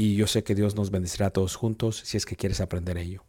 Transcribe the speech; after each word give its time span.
y 0.00 0.14
yo 0.14 0.28
sé 0.28 0.44
que 0.44 0.54
Dios 0.54 0.76
nos 0.76 0.92
bendecirá 0.92 1.26
a 1.26 1.30
todos 1.30 1.56
juntos 1.56 2.00
si 2.04 2.16
es 2.16 2.24
que 2.24 2.36
quieres 2.36 2.60
aprender 2.60 2.96
ello. 2.96 3.24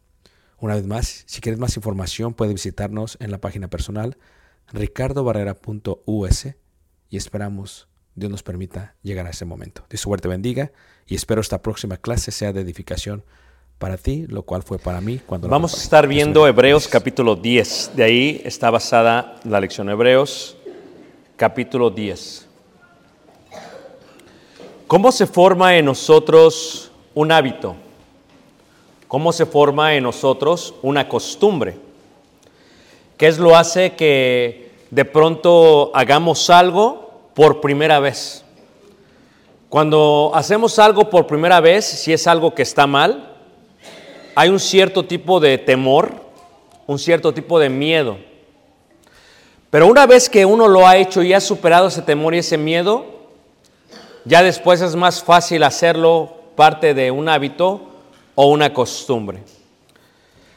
Una 0.58 0.76
vez 0.76 0.86
más, 0.86 1.24
si 1.26 1.40
quieres 1.40 1.58
más 1.58 1.76
información, 1.76 2.32
puedes 2.32 2.54
visitarnos 2.54 3.18
en 3.20 3.32
la 3.32 3.38
página 3.38 3.68
personal 3.68 4.16
ricardobarrera.us 4.72 6.46
y 7.10 7.16
esperamos 7.16 7.88
Dios 8.14 8.30
nos 8.30 8.44
permita 8.44 8.94
llegar 9.02 9.26
a 9.26 9.30
ese 9.30 9.44
momento. 9.44 9.84
Dios 9.90 10.00
suerte 10.00 10.28
bendiga 10.28 10.70
y 11.06 11.16
espero 11.16 11.40
esta 11.40 11.60
próxima 11.60 11.96
clase 11.96 12.30
sea 12.30 12.52
de 12.52 12.60
edificación 12.60 13.24
para 13.78 13.96
ti, 13.96 14.26
lo 14.28 14.42
cual 14.42 14.62
fue 14.62 14.78
para 14.78 15.00
mí 15.00 15.20
cuando 15.26 15.48
Vamos 15.48 15.74
a 15.74 15.78
estar 15.78 16.06
viendo. 16.06 16.46
Hebreos 16.46 16.86
capítulo 16.86 17.34
10. 17.34 17.92
De 17.96 18.04
ahí 18.04 18.42
está 18.44 18.70
basada 18.70 19.40
la 19.42 19.58
lección 19.58 19.88
Hebreos 19.88 20.56
capítulo 21.36 21.90
10. 21.90 22.49
¿Cómo 24.90 25.12
se 25.12 25.28
forma 25.28 25.76
en 25.76 25.84
nosotros 25.84 26.90
un 27.14 27.30
hábito? 27.30 27.76
¿Cómo 29.06 29.32
se 29.32 29.46
forma 29.46 29.94
en 29.94 30.02
nosotros 30.02 30.74
una 30.82 31.08
costumbre? 31.08 31.76
¿Qué 33.16 33.28
es 33.28 33.38
lo 33.38 33.56
hace 33.56 33.94
que 33.94 34.72
de 34.90 35.04
pronto 35.04 35.92
hagamos 35.94 36.50
algo 36.50 37.20
por 37.34 37.60
primera 37.60 38.00
vez? 38.00 38.44
Cuando 39.68 40.32
hacemos 40.34 40.76
algo 40.80 41.08
por 41.08 41.24
primera 41.28 41.60
vez, 41.60 41.84
si 41.84 42.12
es 42.12 42.26
algo 42.26 42.52
que 42.52 42.62
está 42.62 42.88
mal, 42.88 43.36
hay 44.34 44.48
un 44.48 44.58
cierto 44.58 45.04
tipo 45.04 45.38
de 45.38 45.56
temor, 45.56 46.16
un 46.88 46.98
cierto 46.98 47.32
tipo 47.32 47.60
de 47.60 47.68
miedo. 47.68 48.18
Pero 49.70 49.86
una 49.86 50.04
vez 50.06 50.28
que 50.28 50.44
uno 50.44 50.66
lo 50.66 50.88
ha 50.88 50.96
hecho 50.96 51.22
y 51.22 51.32
ha 51.32 51.40
superado 51.40 51.86
ese 51.86 52.02
temor 52.02 52.34
y 52.34 52.38
ese 52.38 52.58
miedo, 52.58 53.19
ya 54.30 54.44
después 54.44 54.80
es 54.80 54.94
más 54.94 55.24
fácil 55.24 55.64
hacerlo 55.64 56.32
parte 56.54 56.94
de 56.94 57.10
un 57.10 57.28
hábito 57.28 57.80
o 58.36 58.46
una 58.46 58.72
costumbre. 58.72 59.42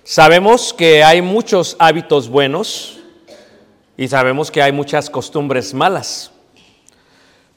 Sabemos 0.04 0.74
que 0.74 1.04
hay 1.04 1.24
muchos 1.24 1.76
hábitos 1.80 2.30
buenos 2.30 3.00
y 3.98 4.08
sabemos 4.08 4.52
que 4.52 4.62
hay 4.62 4.72
muchas 4.72 5.10
costumbres 5.10 5.74
malas. 5.74 6.32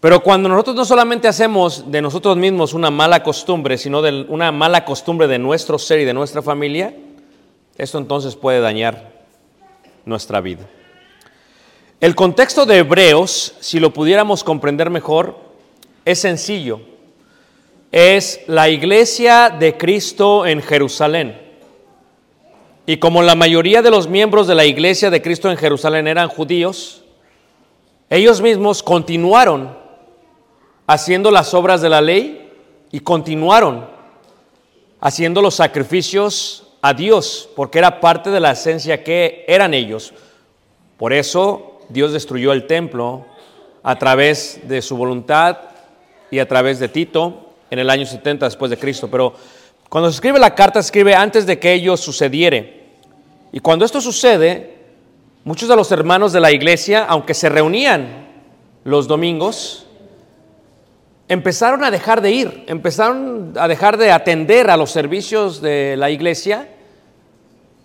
Pero 0.01 0.23
cuando 0.23 0.49
nosotros 0.49 0.75
no 0.75 0.87
solamente 0.87 1.29
hacemos 1.29 1.91
de 1.91 2.01
nosotros 2.01 2.39
mismos 2.39 2.73
una 2.73 2.91
mala 2.91 3.23
costumbre, 3.23 3.77
sino 3.77 4.01
de 4.01 4.25
una 4.31 4.53
mala 4.53 4.87
costumbre 4.87 5.27
de 5.27 5.39
nuestro 5.39 5.79
ser 5.79 6.01
y 6.01 6.07
de 6.07 6.15
nuestra 6.15 6.41
familia, 6.41 6.95
esto 7.77 7.99
entonces 7.99 8.37
puede 8.37 8.61
dañar 8.61 9.13
nuestra 10.07 10.41
vida. 10.41 10.67
El 12.01 12.15
contexto 12.15 12.65
de 12.65 12.79
Hebreos, 12.79 13.55
si 13.61 13.81
lo 13.81 13.93
pudiéramos 13.93 14.45
comprender 14.45 14.89
mejor, 14.89 15.46
es 16.07 16.21
sencillo. 16.21 16.81
es 17.93 18.41
la 18.47 18.69
iglesia 18.69 19.49
de 19.51 19.77
Cristo 19.77 20.47
en 20.47 20.61
Jerusalén. 20.63 21.41
Y 22.85 22.99
como 22.99 23.23
la 23.23 23.35
mayoría 23.35 23.81
de 23.81 23.91
los 23.91 24.07
miembros 24.09 24.47
de 24.47 24.55
la 24.55 24.65
iglesia 24.65 25.11
de 25.11 25.23
Cristo 25.23 25.51
en 25.51 25.57
Jerusalén 25.57 26.07
eran 26.07 26.29
judíos, 26.29 27.05
ellos 28.11 28.41
mismos 28.41 28.83
continuaron 28.83 29.77
haciendo 30.87 31.31
las 31.31 31.55
obras 31.55 31.81
de 31.81 31.89
la 31.89 32.01
ley 32.01 32.53
y 32.93 33.01
continuaron 33.01 33.87
haciendo 35.01 35.43
los 35.43 35.55
sacrificios 35.55 36.69
a 36.83 36.93
Dios, 36.93 37.49
porque 37.57 37.79
era 37.79 38.01
parte 38.01 38.31
de 38.31 38.41
la 38.41 38.53
esencia 38.53 39.03
que 39.03 39.45
eran 39.49 39.75
ellos. 39.75 40.13
Por 40.99 41.13
eso 41.13 41.81
Dios 41.89 42.13
destruyó 42.13 42.53
el 42.53 42.67
templo 42.67 43.25
a 43.83 43.99
través 43.99 44.61
de 44.69 44.83
su 44.83 44.97
voluntad 44.97 45.76
y 46.31 46.39
a 46.39 46.49
través 46.49 46.79
de 46.79 46.89
Tito 46.89 47.53
en 47.71 47.79
el 47.79 47.91
año 47.91 48.07
70 48.07 48.47
después 48.47 48.71
de 48.71 48.79
Cristo. 48.79 49.09
Pero 49.11 49.35
cuando 49.89 50.11
se 50.11 50.17
escribe 50.17 50.39
la 50.39 50.55
carta, 50.55 50.83
se 50.83 50.87
escribe 50.87 51.15
antes 51.15 51.47
de 51.47 51.59
que 51.59 51.73
ello 51.73 51.97
sucediere. 51.97 52.87
Y 53.53 53.61
cuando 53.61 53.85
esto 53.85 54.01
sucede, 54.01 54.77
muchos 55.45 55.69
de 55.69 55.77
los 55.77 55.91
hermanos 55.93 56.33
de 56.33 56.41
la 56.41 56.53
iglesia, 56.53 57.05
aunque 57.05 57.35
se 57.35 57.49
reunían 57.49 58.27
los 58.85 59.09
domingos, 59.09 59.87
empezaron 61.29 61.85
a 61.85 61.91
dejar 61.91 62.21
de 62.21 62.31
ir, 62.31 62.65
empezaron 62.69 63.55
a 63.59 63.69
dejar 63.69 63.97
de 63.97 64.13
atender 64.13 64.71
a 64.71 64.77
los 64.77 64.91
servicios 64.91 65.61
de 65.61 65.97
la 65.97 66.11
iglesia, 66.11 66.69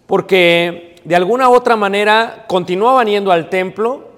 porque 0.08 0.96
de 1.04 1.16
alguna 1.16 1.50
u 1.50 1.54
otra 1.54 1.76
manera 1.76 2.46
continuaban 2.48 3.08
yendo 3.08 3.32
al 3.32 3.50
templo 3.50 4.10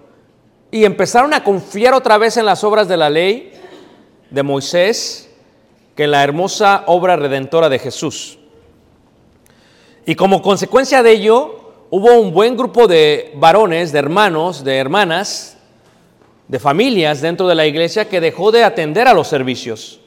y 0.71 0.85
empezaron 0.85 1.33
a 1.33 1.43
confiar 1.43 1.93
otra 1.93 2.17
vez 2.17 2.35
en 2.37 2.45
las 2.45 2.63
obras 2.63 2.87
de 2.87 2.97
la 2.97 3.09
ley 3.09 3.53
de 4.33 4.43
Moisés 4.43 5.29
que 5.95 6.05
en 6.05 6.11
la 6.11 6.23
hermosa 6.23 6.83
obra 6.87 7.15
redentora 7.15 7.69
de 7.69 7.77
Jesús. 7.77 8.39
Y 10.05 10.15
como 10.15 10.41
consecuencia 10.41 11.03
de 11.03 11.11
ello, 11.11 11.59
hubo 11.91 12.19
un 12.19 12.33
buen 12.33 12.57
grupo 12.57 12.87
de 12.87 13.31
varones, 13.35 13.91
de 13.91 13.99
hermanos, 13.99 14.63
de 14.63 14.77
hermanas, 14.77 15.57
de 16.47 16.59
familias 16.59 17.21
dentro 17.21 17.47
de 17.47 17.53
la 17.53 17.67
iglesia 17.67 18.09
que 18.09 18.19
dejó 18.19 18.51
de 18.51 18.63
atender 18.63 19.07
a 19.07 19.13
los 19.13 19.27
servicios. 19.27 19.99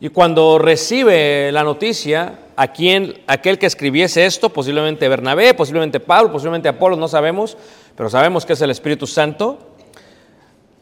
Y 0.00 0.08
cuando 0.08 0.58
recibe 0.58 1.52
la 1.52 1.64
noticia, 1.64 2.38
a 2.56 2.72
quien, 2.72 3.20
aquel 3.26 3.58
que 3.58 3.66
escribiese 3.66 4.24
esto, 4.24 4.48
posiblemente 4.48 5.08
Bernabé, 5.08 5.52
posiblemente 5.52 6.00
Pablo, 6.00 6.32
posiblemente 6.32 6.68
Apolo, 6.68 6.96
no 6.96 7.08
sabemos, 7.08 7.58
pero 7.94 8.08
sabemos 8.08 8.46
que 8.46 8.54
es 8.54 8.60
el 8.62 8.70
Espíritu 8.70 9.06
Santo, 9.06 9.67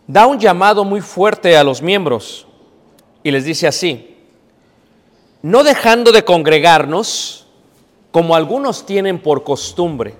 da 0.06 0.26
un 0.26 0.38
llamado 0.38 0.84
muy 0.84 1.00
fuerte 1.00 1.56
a 1.56 1.64
los 1.64 1.82
miembros 1.82 2.46
y 3.22 3.30
les 3.30 3.44
dice 3.44 3.66
así, 3.66 4.16
no 5.42 5.64
dejando 5.64 6.12
de 6.12 6.24
congregarnos, 6.24 7.46
como 8.12 8.34
algunos 8.34 8.86
tienen 8.86 9.18
por 9.18 9.44
costumbre, 9.44 10.14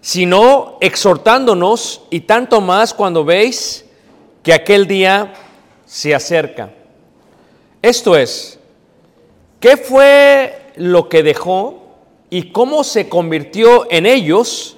sino 0.00 0.78
exhortándonos 0.80 2.02
y 2.10 2.20
tanto 2.20 2.60
más 2.60 2.94
cuando 2.94 3.24
veis 3.24 3.84
que 4.42 4.52
aquel 4.52 4.86
día 4.86 5.34
se 5.84 6.14
acerca. 6.14 6.72
Esto 7.82 8.16
es, 8.16 8.58
¿qué 9.60 9.76
fue 9.76 10.72
lo 10.76 11.08
que 11.08 11.22
dejó 11.22 11.82
y 12.30 12.50
cómo 12.50 12.82
se 12.82 13.08
convirtió 13.08 13.86
en 13.90 14.06
ellos 14.06 14.76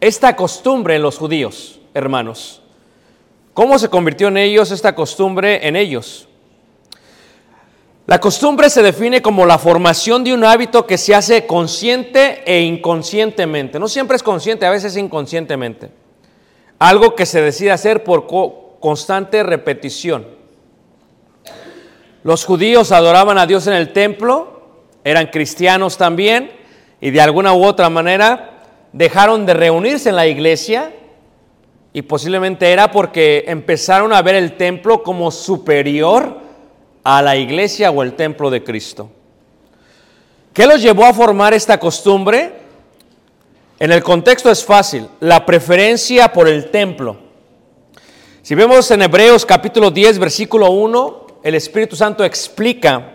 esta 0.00 0.34
costumbre 0.34 0.96
en 0.96 1.02
los 1.02 1.18
judíos, 1.18 1.78
hermanos? 1.94 2.61
¿Cómo 3.54 3.78
se 3.78 3.88
convirtió 3.88 4.28
en 4.28 4.38
ellos 4.38 4.70
esta 4.70 4.94
costumbre 4.94 5.66
en 5.66 5.76
ellos? 5.76 6.28
La 8.06 8.18
costumbre 8.18 8.68
se 8.70 8.82
define 8.82 9.22
como 9.22 9.46
la 9.46 9.58
formación 9.58 10.24
de 10.24 10.32
un 10.32 10.44
hábito 10.44 10.86
que 10.86 10.98
se 10.98 11.14
hace 11.14 11.46
consciente 11.46 12.42
e 12.46 12.62
inconscientemente. 12.62 13.78
No 13.78 13.88
siempre 13.88 14.16
es 14.16 14.22
consciente, 14.22 14.66
a 14.66 14.70
veces 14.70 14.96
inconscientemente. 14.96 15.90
Algo 16.78 17.14
que 17.14 17.26
se 17.26 17.40
decide 17.40 17.70
hacer 17.70 18.02
por 18.02 18.26
constante 18.80 19.42
repetición. 19.42 20.26
Los 22.24 22.44
judíos 22.44 22.90
adoraban 22.90 23.38
a 23.38 23.46
Dios 23.46 23.66
en 23.66 23.74
el 23.74 23.92
templo, 23.92 24.62
eran 25.04 25.26
cristianos 25.26 25.96
también, 25.98 26.52
y 27.00 27.10
de 27.10 27.20
alguna 27.20 27.52
u 27.52 27.64
otra 27.64 27.90
manera 27.90 28.62
dejaron 28.92 29.46
de 29.46 29.54
reunirse 29.54 30.08
en 30.08 30.16
la 30.16 30.26
iglesia, 30.26 30.92
y 31.92 32.02
posiblemente 32.02 32.70
era 32.70 32.90
porque 32.90 33.44
empezaron 33.46 34.12
a 34.12 34.22
ver 34.22 34.34
el 34.34 34.56
templo 34.56 35.02
como 35.02 35.30
superior 35.30 36.38
a 37.04 37.20
la 37.20 37.36
iglesia 37.36 37.90
o 37.90 38.02
el 38.02 38.14
templo 38.14 38.50
de 38.50 38.64
Cristo. 38.64 39.10
¿Qué 40.52 40.66
los 40.66 40.80
llevó 40.80 41.04
a 41.04 41.14
formar 41.14 41.52
esta 41.54 41.78
costumbre? 41.78 42.52
En 43.78 43.90
el 43.90 44.02
contexto 44.02 44.50
es 44.50 44.64
fácil, 44.64 45.08
la 45.20 45.44
preferencia 45.44 46.32
por 46.32 46.48
el 46.48 46.70
templo. 46.70 47.18
Si 48.42 48.54
vemos 48.54 48.90
en 48.90 49.02
Hebreos 49.02 49.44
capítulo 49.44 49.90
10, 49.90 50.18
versículo 50.18 50.70
1, 50.70 51.26
el 51.42 51.54
Espíritu 51.54 51.96
Santo 51.96 52.24
explica 52.24 53.12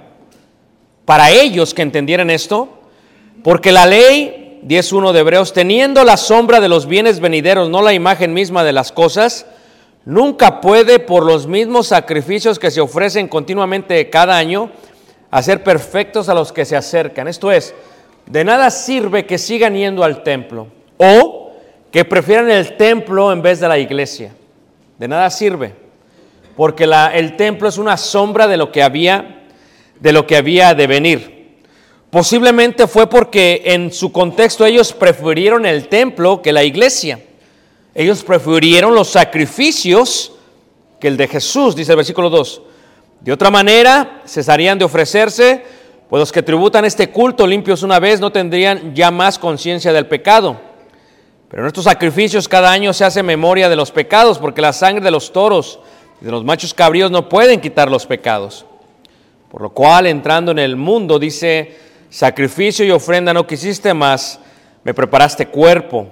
para 1.05 1.31
ellos 1.31 1.73
que 1.73 1.81
entendieran 1.81 2.29
esto, 2.29 2.69
porque 3.43 3.71
la 3.71 3.85
ley 3.85 4.36
10.1 4.63 5.11
de 5.11 5.19
Hebreos, 5.19 5.53
teniendo 5.53 6.03
la 6.03 6.17
sombra 6.17 6.59
de 6.59 6.69
los 6.69 6.87
bienes 6.87 7.19
venideros, 7.19 7.69
no 7.69 7.81
la 7.81 7.93
imagen 7.93 8.33
misma 8.33 8.63
de 8.63 8.73
las 8.73 8.91
cosas, 8.91 9.45
nunca 10.05 10.61
puede 10.61 10.99
por 10.99 11.25
los 11.25 11.47
mismos 11.47 11.87
sacrificios 11.87 12.59
que 12.59 12.71
se 12.71 12.81
ofrecen 12.81 13.27
continuamente 13.27 14.09
cada 14.09 14.37
año 14.37 14.71
hacer 15.31 15.63
perfectos 15.63 16.29
a 16.29 16.33
los 16.33 16.51
que 16.51 16.65
se 16.65 16.75
acercan. 16.75 17.27
Esto 17.27 17.51
es, 17.51 17.73
de 18.25 18.43
nada 18.43 18.69
sirve 18.71 19.25
que 19.25 19.37
sigan 19.37 19.75
yendo 19.75 20.03
al 20.03 20.23
templo 20.23 20.67
o 20.97 21.51
que 21.91 22.05
prefieran 22.05 22.49
el 22.49 22.77
templo 22.77 23.31
en 23.31 23.41
vez 23.41 23.59
de 23.59 23.67
la 23.67 23.77
iglesia. 23.77 24.33
De 24.97 25.07
nada 25.07 25.29
sirve, 25.29 25.73
porque 26.55 26.87
la, 26.87 27.13
el 27.13 27.35
templo 27.35 27.69
es 27.69 27.77
una 27.77 27.97
sombra 27.97 28.47
de 28.47 28.57
lo 28.57 28.71
que 28.71 28.83
había 28.83 29.33
de 29.99 30.11
lo 30.11 30.27
que 30.27 30.37
había 30.37 30.73
de 30.73 30.87
venir. 30.87 31.36
Posiblemente 32.09 32.87
fue 32.87 33.09
porque 33.09 33.63
en 33.65 33.91
su 33.91 34.11
contexto 34.11 34.65
ellos 34.65 34.93
prefirieron 34.93 35.65
el 35.65 35.89
templo 35.89 36.41
que 36.41 36.53
la 36.53 36.63
iglesia. 36.63 37.19
Ellos 37.93 38.23
prefirieron 38.23 38.95
los 38.95 39.09
sacrificios 39.09 40.31
que 40.99 41.09
el 41.09 41.17
de 41.17 41.27
Jesús, 41.27 41.75
dice 41.75 41.91
el 41.91 41.97
versículo 41.97 42.29
2. 42.29 42.61
De 43.21 43.31
otra 43.33 43.49
manera, 43.49 44.21
cesarían 44.25 44.79
de 44.79 44.85
ofrecerse, 44.85 45.63
pues 46.09 46.19
los 46.19 46.31
que 46.31 46.43
tributan 46.43 46.85
este 46.85 47.09
culto 47.09 47.45
limpios 47.45 47.83
una 47.83 47.99
vez 47.99 48.21
no 48.21 48.31
tendrían 48.31 48.95
ya 48.95 49.11
más 49.11 49.37
conciencia 49.37 49.91
del 49.91 50.07
pecado. 50.07 50.57
Pero 51.49 51.63
en 51.63 51.67
estos 51.67 51.85
sacrificios 51.85 52.47
cada 52.47 52.71
año 52.71 52.93
se 52.93 53.05
hace 53.05 53.23
memoria 53.23 53.67
de 53.67 53.75
los 53.75 53.91
pecados, 53.91 54.37
porque 54.37 54.61
la 54.61 54.73
sangre 54.73 55.03
de 55.03 55.11
los 55.11 55.33
toros 55.33 55.79
y 56.21 56.25
de 56.25 56.31
los 56.31 56.43
machos 56.43 56.73
cabríos 56.73 57.11
no 57.11 57.27
pueden 57.27 57.59
quitar 57.59 57.89
los 57.89 58.05
pecados. 58.05 58.65
Por 59.49 59.61
lo 59.61 59.69
cual, 59.71 60.07
entrando 60.07 60.51
en 60.51 60.59
el 60.59 60.75
mundo, 60.75 61.19
dice, 61.19 61.77
sacrificio 62.17 62.83
y 62.83 62.89
ofrenda 62.89 63.31
no 63.31 63.45
quisiste 63.45 63.93
más, 63.93 64.39
me 64.83 64.91
preparaste 64.91 65.45
cuerpo. 65.45 66.07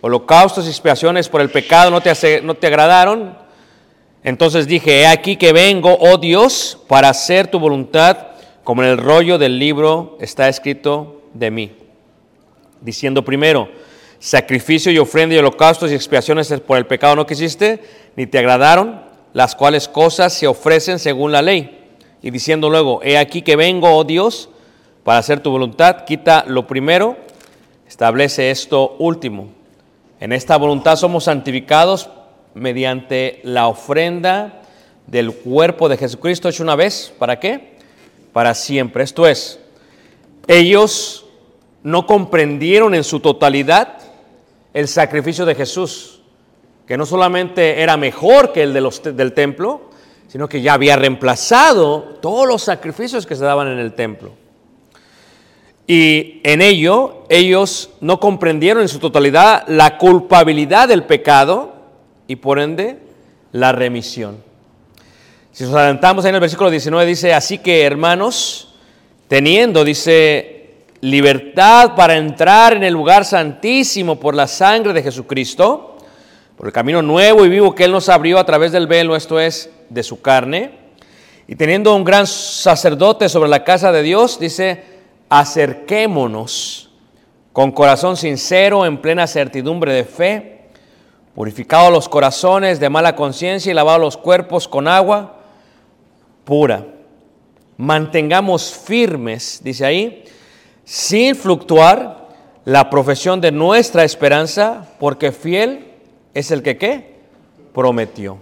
Holocaustos 0.00 0.66
y 0.66 0.68
expiaciones 0.68 1.28
por 1.28 1.40
el 1.40 1.50
pecado 1.50 1.90
no 1.90 2.00
te, 2.00 2.40
no 2.42 2.54
te 2.54 2.68
agradaron. 2.68 3.36
Entonces 4.22 4.68
dije, 4.68 5.00
he 5.00 5.06
aquí 5.08 5.34
que 5.34 5.52
vengo, 5.52 5.98
oh 5.98 6.16
Dios, 6.16 6.78
para 6.86 7.08
hacer 7.08 7.48
tu 7.48 7.58
voluntad, 7.58 8.28
como 8.62 8.84
en 8.84 8.90
el 8.90 8.98
rollo 8.98 9.36
del 9.36 9.58
libro 9.58 10.16
está 10.20 10.48
escrito 10.48 11.22
de 11.34 11.50
mí. 11.50 11.72
Diciendo 12.80 13.24
primero, 13.24 13.68
sacrificio 14.20 14.92
y 14.92 14.98
ofrenda 14.98 15.34
y 15.34 15.38
holocaustos 15.38 15.90
y 15.90 15.94
expiaciones 15.96 16.52
por 16.60 16.78
el 16.78 16.86
pecado 16.86 17.16
no 17.16 17.26
quisiste, 17.26 17.82
ni 18.14 18.28
te 18.28 18.38
agradaron, 18.38 19.02
las 19.32 19.56
cuales 19.56 19.88
cosas 19.88 20.32
se 20.32 20.46
ofrecen 20.46 21.00
según 21.00 21.32
la 21.32 21.42
ley. 21.42 21.96
Y 22.22 22.30
diciendo 22.30 22.70
luego, 22.70 23.00
he 23.02 23.18
aquí 23.18 23.42
que 23.42 23.56
vengo, 23.56 23.92
oh 23.92 24.04
Dios, 24.04 24.50
para 25.08 25.20
hacer 25.20 25.40
tu 25.40 25.50
voluntad, 25.50 26.04
quita 26.04 26.44
lo 26.46 26.66
primero, 26.66 27.16
establece 27.88 28.50
esto 28.50 28.94
último. 28.98 29.48
En 30.20 30.34
esta 30.34 30.58
voluntad 30.58 30.96
somos 30.96 31.24
santificados 31.24 32.10
mediante 32.52 33.40
la 33.42 33.68
ofrenda 33.68 34.60
del 35.06 35.32
cuerpo 35.32 35.88
de 35.88 35.96
Jesucristo 35.96 36.50
hecho 36.50 36.62
una 36.62 36.76
vez. 36.76 37.10
¿Para 37.18 37.40
qué? 37.40 37.78
Para 38.34 38.52
siempre. 38.52 39.02
Esto 39.02 39.26
es, 39.26 39.58
ellos 40.46 41.24
no 41.82 42.06
comprendieron 42.06 42.94
en 42.94 43.02
su 43.02 43.20
totalidad 43.20 44.00
el 44.74 44.88
sacrificio 44.88 45.46
de 45.46 45.54
Jesús, 45.54 46.20
que 46.86 46.98
no 46.98 47.06
solamente 47.06 47.80
era 47.80 47.96
mejor 47.96 48.52
que 48.52 48.62
el 48.62 48.74
de 48.74 48.82
los, 48.82 49.02
del 49.02 49.32
templo, 49.32 49.88
sino 50.26 50.50
que 50.50 50.60
ya 50.60 50.74
había 50.74 50.96
reemplazado 50.96 52.18
todos 52.20 52.46
los 52.46 52.62
sacrificios 52.62 53.24
que 53.24 53.36
se 53.36 53.44
daban 53.44 53.68
en 53.68 53.78
el 53.78 53.94
templo. 53.94 54.47
Y 55.90 56.42
en 56.44 56.60
ello 56.60 57.24
ellos 57.30 57.90
no 58.02 58.20
comprendieron 58.20 58.82
en 58.82 58.88
su 58.88 58.98
totalidad 58.98 59.64
la 59.68 59.96
culpabilidad 59.96 60.86
del 60.86 61.04
pecado 61.04 61.72
y 62.26 62.36
por 62.36 62.58
ende 62.58 62.98
la 63.52 63.72
remisión. 63.72 64.36
Si 65.50 65.64
nos 65.64 65.72
adelantamos 65.72 66.24
ahí 66.24 66.28
en 66.28 66.34
el 66.34 66.42
versículo 66.42 66.70
19 66.70 67.06
dice, 67.06 67.32
así 67.32 67.56
que 67.56 67.84
hermanos, 67.84 68.74
teniendo, 69.28 69.82
dice, 69.82 70.74
libertad 71.00 71.94
para 71.96 72.18
entrar 72.18 72.74
en 72.74 72.84
el 72.84 72.92
lugar 72.92 73.24
santísimo 73.24 74.20
por 74.20 74.34
la 74.34 74.46
sangre 74.46 74.92
de 74.92 75.02
Jesucristo, 75.02 75.96
por 76.58 76.66
el 76.66 76.72
camino 76.74 77.00
nuevo 77.00 77.46
y 77.46 77.48
vivo 77.48 77.74
que 77.74 77.84
Él 77.84 77.92
nos 77.92 78.10
abrió 78.10 78.38
a 78.38 78.44
través 78.44 78.72
del 78.72 78.86
velo, 78.86 79.16
esto 79.16 79.40
es, 79.40 79.70
de 79.88 80.02
su 80.02 80.20
carne, 80.20 80.72
y 81.46 81.56
teniendo 81.56 81.96
un 81.96 82.04
gran 82.04 82.26
sacerdote 82.26 83.30
sobre 83.30 83.48
la 83.48 83.64
casa 83.64 83.90
de 83.90 84.02
Dios, 84.02 84.38
dice, 84.38 84.97
acerquémonos 85.28 86.90
con 87.52 87.72
corazón 87.72 88.16
sincero, 88.16 88.86
en 88.86 88.98
plena 88.98 89.26
certidumbre 89.26 89.92
de 89.92 90.04
fe, 90.04 90.58
purificados 91.34 91.92
los 91.92 92.08
corazones 92.08 92.80
de 92.80 92.88
mala 92.88 93.16
conciencia 93.16 93.70
y 93.70 93.74
lavados 93.74 94.00
los 94.00 94.16
cuerpos 94.16 94.68
con 94.68 94.88
agua 94.88 95.36
pura. 96.44 96.86
Mantengamos 97.76 98.72
firmes, 98.72 99.60
dice 99.62 99.84
ahí, 99.84 100.24
sin 100.84 101.36
fluctuar 101.36 102.28
la 102.64 102.90
profesión 102.90 103.40
de 103.40 103.52
nuestra 103.52 104.04
esperanza, 104.04 104.88
porque 104.98 105.32
fiel 105.32 105.92
es 106.34 106.50
el 106.50 106.62
que 106.62 106.76
qué? 106.76 107.18
Prometió. 107.74 108.38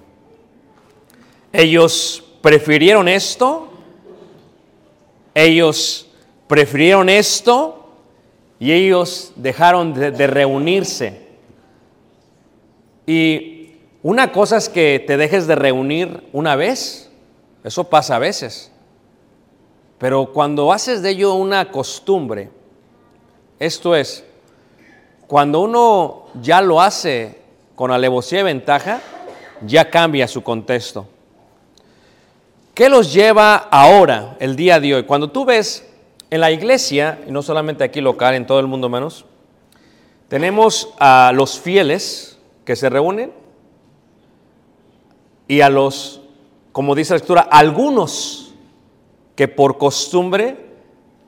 Ellos 1.52 2.22
prefirieron 2.40 3.08
esto, 3.08 3.68
ellos 5.34 6.05
prefirieron 6.46 7.08
esto 7.08 7.86
y 8.58 8.72
ellos 8.72 9.32
dejaron 9.36 9.92
de, 9.94 10.26
reunirse. 10.26 11.26
Y 13.06 13.76
una 14.02 14.32
cosa 14.32 14.56
es 14.56 14.68
que 14.68 15.02
te 15.06 15.16
dejes 15.16 15.46
de 15.46 15.54
reunir 15.54 16.28
una 16.32 16.56
vez, 16.56 17.10
eso 17.64 17.84
pasa 17.84 18.16
a 18.16 18.20
veces. 18.20 18.72
Pero 19.98 20.32
cuando 20.32 20.72
haces 20.72 21.02
de 21.02 21.10
ello 21.10 21.34
una 21.34 21.70
costumbre, 21.70 22.50
esto 23.58 23.94
es, 23.96 24.24
cuando 25.26 25.60
uno 25.60 26.26
ya 26.40 26.60
lo 26.60 26.80
hace 26.80 27.40
con 27.74 27.90
alevosía 27.90 28.40
y 28.40 28.44
ventaja, 28.44 29.00
ya 29.66 29.90
cambia 29.90 30.28
su 30.28 30.42
contexto. 30.42 31.08
¿Qué 32.74 32.90
los 32.90 33.12
lleva 33.12 33.56
ahora, 33.56 34.36
el 34.38 34.54
día 34.54 34.78
de 34.78 34.94
hoy? 34.94 35.02
Cuando 35.04 35.30
tú 35.30 35.46
ves 35.46 35.82
en 36.30 36.40
la 36.40 36.50
iglesia, 36.50 37.20
y 37.26 37.30
no 37.30 37.42
solamente 37.42 37.84
aquí 37.84 38.00
local, 38.00 38.34
en 38.34 38.46
todo 38.46 38.60
el 38.60 38.66
mundo 38.66 38.88
menos, 38.88 39.24
tenemos 40.28 40.92
a 40.98 41.32
los 41.34 41.60
fieles 41.60 42.38
que 42.64 42.74
se 42.74 42.88
reúnen 42.88 43.32
y 45.46 45.60
a 45.60 45.70
los, 45.70 46.20
como 46.72 46.94
dice 46.94 47.12
la 47.12 47.16
escritura, 47.18 47.42
algunos 47.42 48.54
que 49.36 49.46
por 49.46 49.78
costumbre 49.78 50.66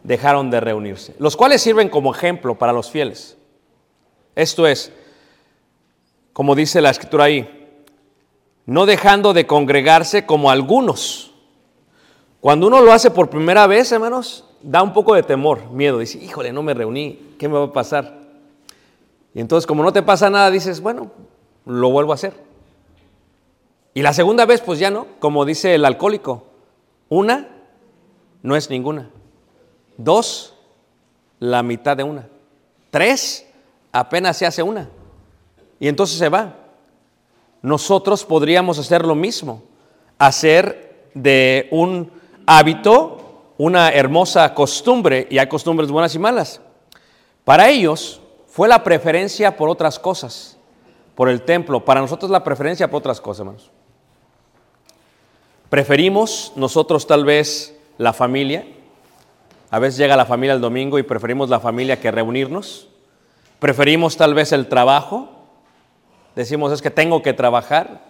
dejaron 0.03 0.51
de 0.51 0.61
reunirse, 0.61 1.15
los 1.19 1.37
cuales 1.37 1.63
sirven 1.63 1.89
como 1.89 2.13
ejemplo 2.13 2.59
para 2.59 2.73
los 2.73 2.91
fieles. 2.91 3.37
Esto 4.35 4.67
es, 4.67 4.93
como 6.33 6.55
dice 6.55 6.81
la 6.81 6.91
escritura 6.91 7.25
ahí, 7.25 7.77
no 8.67 8.85
dejando 8.87 9.33
de 9.33 9.47
congregarse 9.47 10.27
como 10.27 10.51
algunos. 10.51 11.33
Cuando 12.41 12.67
uno 12.67 12.81
lo 12.81 12.93
hace 12.93 13.11
por 13.11 13.31
primera 13.31 13.67
vez, 13.67 13.91
hermanos, 13.93 14.45
da 14.63 14.83
un 14.83 14.93
poco 14.93 15.15
de 15.15 15.23
temor, 15.23 15.71
miedo. 15.71 15.99
Dice, 15.99 16.19
híjole, 16.19 16.53
no 16.53 16.63
me 16.63 16.75
reuní, 16.75 17.35
¿qué 17.39 17.49
me 17.49 17.59
va 17.59 17.65
a 17.65 17.73
pasar? 17.73 18.19
Y 19.35 19.41
entonces, 19.41 19.67
como 19.67 19.83
no 19.83 19.93
te 19.93 20.03
pasa 20.03 20.31
nada, 20.31 20.51
dices, 20.51 20.81
bueno, 20.81 21.11
lo 21.65 21.91
vuelvo 21.91 22.13
a 22.13 22.15
hacer. 22.15 22.35
Y 23.95 24.03
la 24.03 24.13
segunda 24.13 24.47
vez, 24.47 24.61
pues 24.61 24.79
ya 24.79 24.91
no, 24.91 25.07
como 25.19 25.45
dice 25.45 25.75
el 25.75 25.85
alcohólico, 25.85 26.45
una 27.09 27.49
no 28.43 28.57
es 28.57 28.71
ninguna. 28.71 29.11
Dos, 29.97 30.55
la 31.41 31.63
mitad 31.63 31.97
de 31.97 32.05
una. 32.05 32.29
Tres, 32.91 33.47
apenas 33.93 34.37
se 34.37 34.47
hace 34.47 34.63
una. 34.63 34.89
Y 35.81 35.89
entonces 35.89 36.19
se 36.19 36.29
va. 36.29 36.55
Nosotros 37.63 38.25
podríamos 38.25 38.79
hacer 38.79 39.05
lo 39.05 39.15
mismo, 39.15 39.63
hacer 40.19 41.11
de 41.15 41.69
un 41.71 42.11
hábito 42.47 43.18
una 43.59 43.91
hermosa 43.91 44.55
costumbre, 44.55 45.27
y 45.31 45.39
hay 45.39 45.49
costumbres 45.49 45.91
buenas 45.91 46.15
y 46.15 46.19
malas. 46.19 46.61
Para 47.45 47.69
ellos 47.69 48.21
fue 48.47 48.69
la 48.69 48.83
preferencia 48.83 49.57
por 49.57 49.69
otras 49.69 49.99
cosas, 49.99 50.57
por 51.15 51.29
el 51.29 51.43
templo. 51.43 51.85
Para 51.85 52.01
nosotros 52.01 52.31
la 52.31 52.45
preferencia 52.45 52.89
por 52.89 53.01
otras 53.01 53.21
cosas, 53.21 53.41
hermanos. 53.41 53.71
Preferimos 55.69 56.53
nosotros 56.57 57.07
tal 57.07 57.25
vez 57.25 57.77
la 57.99 58.13
familia. 58.13 58.67
A 59.71 59.79
veces 59.79 59.99
llega 59.99 60.17
la 60.17 60.25
familia 60.25 60.55
el 60.55 60.61
domingo 60.61 60.99
y 60.99 61.03
preferimos 61.03 61.51
la 61.51 61.61
familia 61.61 62.01
que 62.01 62.11
reunirnos. 62.11 62.89
Preferimos 63.59 64.17
tal 64.17 64.35
vez 64.35 64.53
el 64.53 64.69
trabajo. 64.69 65.29
Decimos 66.37 66.73
es 66.73 66.81
que 66.81 66.91
tengo 66.91 67.23
que 67.23 67.35
trabajar. 67.35 68.03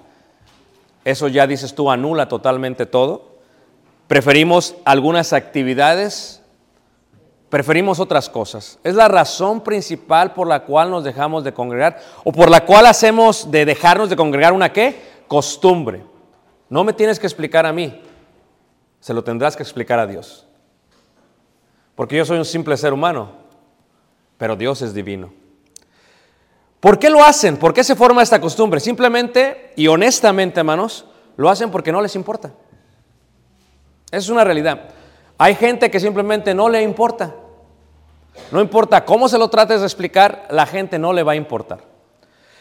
Eso 1.04 1.26
ya 1.26 1.46
dices 1.46 1.74
tú 1.74 1.90
anula 1.90 2.28
totalmente 2.28 2.84
todo. 2.86 3.37
Preferimos 4.08 4.74
algunas 4.86 5.32
actividades. 5.34 6.42
Preferimos 7.50 8.00
otras 8.00 8.28
cosas. 8.28 8.78
Es 8.82 8.94
la 8.94 9.06
razón 9.06 9.62
principal 9.62 10.32
por 10.32 10.48
la 10.48 10.64
cual 10.64 10.90
nos 10.90 11.04
dejamos 11.04 11.44
de 11.44 11.54
congregar 11.54 12.00
o 12.24 12.32
por 12.32 12.50
la 12.50 12.64
cual 12.64 12.86
hacemos 12.86 13.50
de 13.50 13.64
dejarnos 13.64 14.10
de 14.10 14.16
congregar 14.16 14.52
una 14.52 14.72
qué? 14.72 15.00
Costumbre. 15.28 16.02
No 16.68 16.84
me 16.84 16.92
tienes 16.92 17.18
que 17.18 17.26
explicar 17.26 17.64
a 17.64 17.72
mí, 17.72 18.02
se 19.00 19.14
lo 19.14 19.24
tendrás 19.24 19.56
que 19.56 19.62
explicar 19.62 19.98
a 19.98 20.06
Dios. 20.06 20.46
Porque 21.94 22.16
yo 22.16 22.24
soy 22.24 22.38
un 22.38 22.44
simple 22.44 22.76
ser 22.76 22.92
humano, 22.92 23.32
pero 24.36 24.56
Dios 24.56 24.82
es 24.82 24.92
divino. 24.92 25.32
¿Por 26.80 26.98
qué 26.98 27.08
lo 27.10 27.24
hacen? 27.24 27.56
¿Por 27.56 27.72
qué 27.72 27.82
se 27.82 27.96
forma 27.96 28.22
esta 28.22 28.40
costumbre? 28.40 28.80
Simplemente 28.80 29.72
y 29.76 29.88
honestamente, 29.88 30.60
hermanos, 30.60 31.06
lo 31.36 31.48
hacen 31.48 31.70
porque 31.70 31.92
no 31.92 32.02
les 32.02 32.14
importa. 32.14 32.52
Es 34.10 34.28
una 34.28 34.44
realidad. 34.44 34.88
Hay 35.36 35.54
gente 35.54 35.90
que 35.90 36.00
simplemente 36.00 36.54
no 36.54 36.68
le 36.68 36.82
importa. 36.82 37.34
No 38.50 38.60
importa 38.60 39.04
cómo 39.04 39.28
se 39.28 39.38
lo 39.38 39.48
trates 39.48 39.80
de 39.80 39.86
explicar, 39.86 40.46
la 40.50 40.66
gente 40.66 40.98
no 40.98 41.12
le 41.12 41.22
va 41.22 41.32
a 41.32 41.36
importar. 41.36 41.80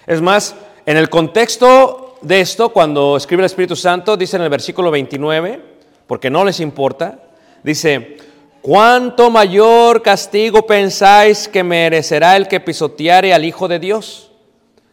Es 0.06 0.22
más, 0.22 0.56
en 0.86 0.98
el 0.98 1.10
contexto 1.10 2.16
de 2.22 2.42
esto, 2.42 2.70
cuando 2.70 3.18
escribe 3.18 3.42
el 3.42 3.48
Espíritu 3.48 3.75
Santo, 3.75 4.18
dice 4.18 4.38
en 4.38 4.44
el 4.44 4.50
versículo 4.50 4.92
29, 4.92 5.62
porque 6.08 6.30
no 6.30 6.44
les 6.44 6.60
importa, 6.60 7.20
dice, 7.63 8.18
¿cuánto 8.62 9.30
mayor 9.30 10.01
castigo 10.01 10.66
pensáis 10.66 11.48
que 11.48 11.63
merecerá 11.63 12.36
el 12.36 12.48
que 12.48 12.60
pisoteare 12.60 13.34
al 13.34 13.46
Hijo 13.46 13.68
de 13.68 13.80
Dios? 13.80 14.32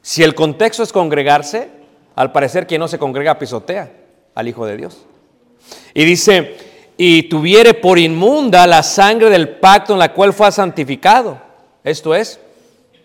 Si 0.02 0.22
el 0.22 0.34
contexto 0.34 0.82
es 0.82 0.92
congregarse, 0.92 1.70
al 2.14 2.30
parecer 2.30 2.66
quien 2.66 2.80
no 2.80 2.88
se 2.88 2.98
congrega 2.98 3.38
pisotea 3.38 3.90
al 4.34 4.48
Hijo 4.48 4.66
de 4.66 4.76
Dios. 4.76 5.06
Y 5.92 6.04
dice, 6.04 6.56
y 6.96 7.24
tuviere 7.24 7.74
por 7.74 7.98
inmunda 7.98 8.66
la 8.66 8.82
sangre 8.82 9.30
del 9.30 9.48
pacto 9.48 9.92
en 9.92 9.98
la 9.98 10.12
cual 10.12 10.32
fue 10.32 10.50
santificado. 10.52 11.40
Esto 11.82 12.14
es, 12.14 12.40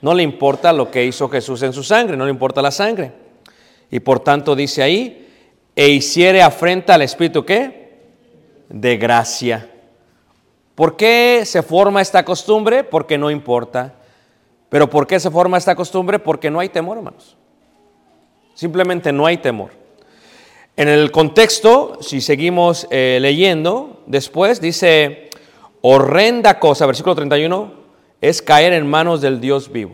no 0.01 0.13
le 0.13 0.23
importa 0.23 0.71
lo 0.71 0.89
que 0.89 1.05
hizo 1.05 1.29
Jesús 1.29 1.61
en 1.63 1.73
su 1.73 1.83
sangre, 1.83 2.15
no 2.15 2.25
le 2.25 2.31
importa 2.31 2.61
la 2.61 2.71
sangre. 2.71 3.11
Y 3.91 3.99
por 3.99 4.19
tanto 4.19 4.55
dice 4.55 4.83
ahí, 4.83 5.27
e 5.75 5.89
hiciere 5.89 6.41
afrenta 6.41 6.95
al 6.95 7.01
Espíritu 7.01 7.45
qué? 7.45 7.97
De 8.69 8.97
gracia. 8.97 9.69
¿Por 10.75 10.95
qué 10.95 11.43
se 11.45 11.63
forma 11.63 12.01
esta 12.01 12.23
costumbre? 12.23 12.83
Porque 12.83 13.17
no 13.17 13.31
importa. 13.31 13.95
Pero 14.69 14.89
¿por 14.89 15.07
qué 15.07 15.19
se 15.19 15.31
forma 15.31 15.57
esta 15.57 15.75
costumbre? 15.75 16.19
Porque 16.19 16.51
no 16.51 16.59
hay 16.59 16.69
temor, 16.69 16.97
hermanos. 16.97 17.35
Simplemente 18.53 19.11
no 19.11 19.25
hay 19.25 19.37
temor. 19.37 19.71
En 20.79 20.87
el 20.87 21.11
contexto, 21.11 21.97
si 21.99 22.21
seguimos 22.21 22.87
eh, 22.89 23.17
leyendo, 23.21 24.01
después 24.05 24.61
dice, 24.61 25.29
horrenda 25.81 26.57
cosa, 26.57 26.85
versículo 26.85 27.15
31, 27.15 27.69
es 28.21 28.41
caer 28.41 28.71
en 28.71 28.87
manos 28.89 29.19
del 29.19 29.41
Dios 29.41 29.73
vivo. 29.73 29.91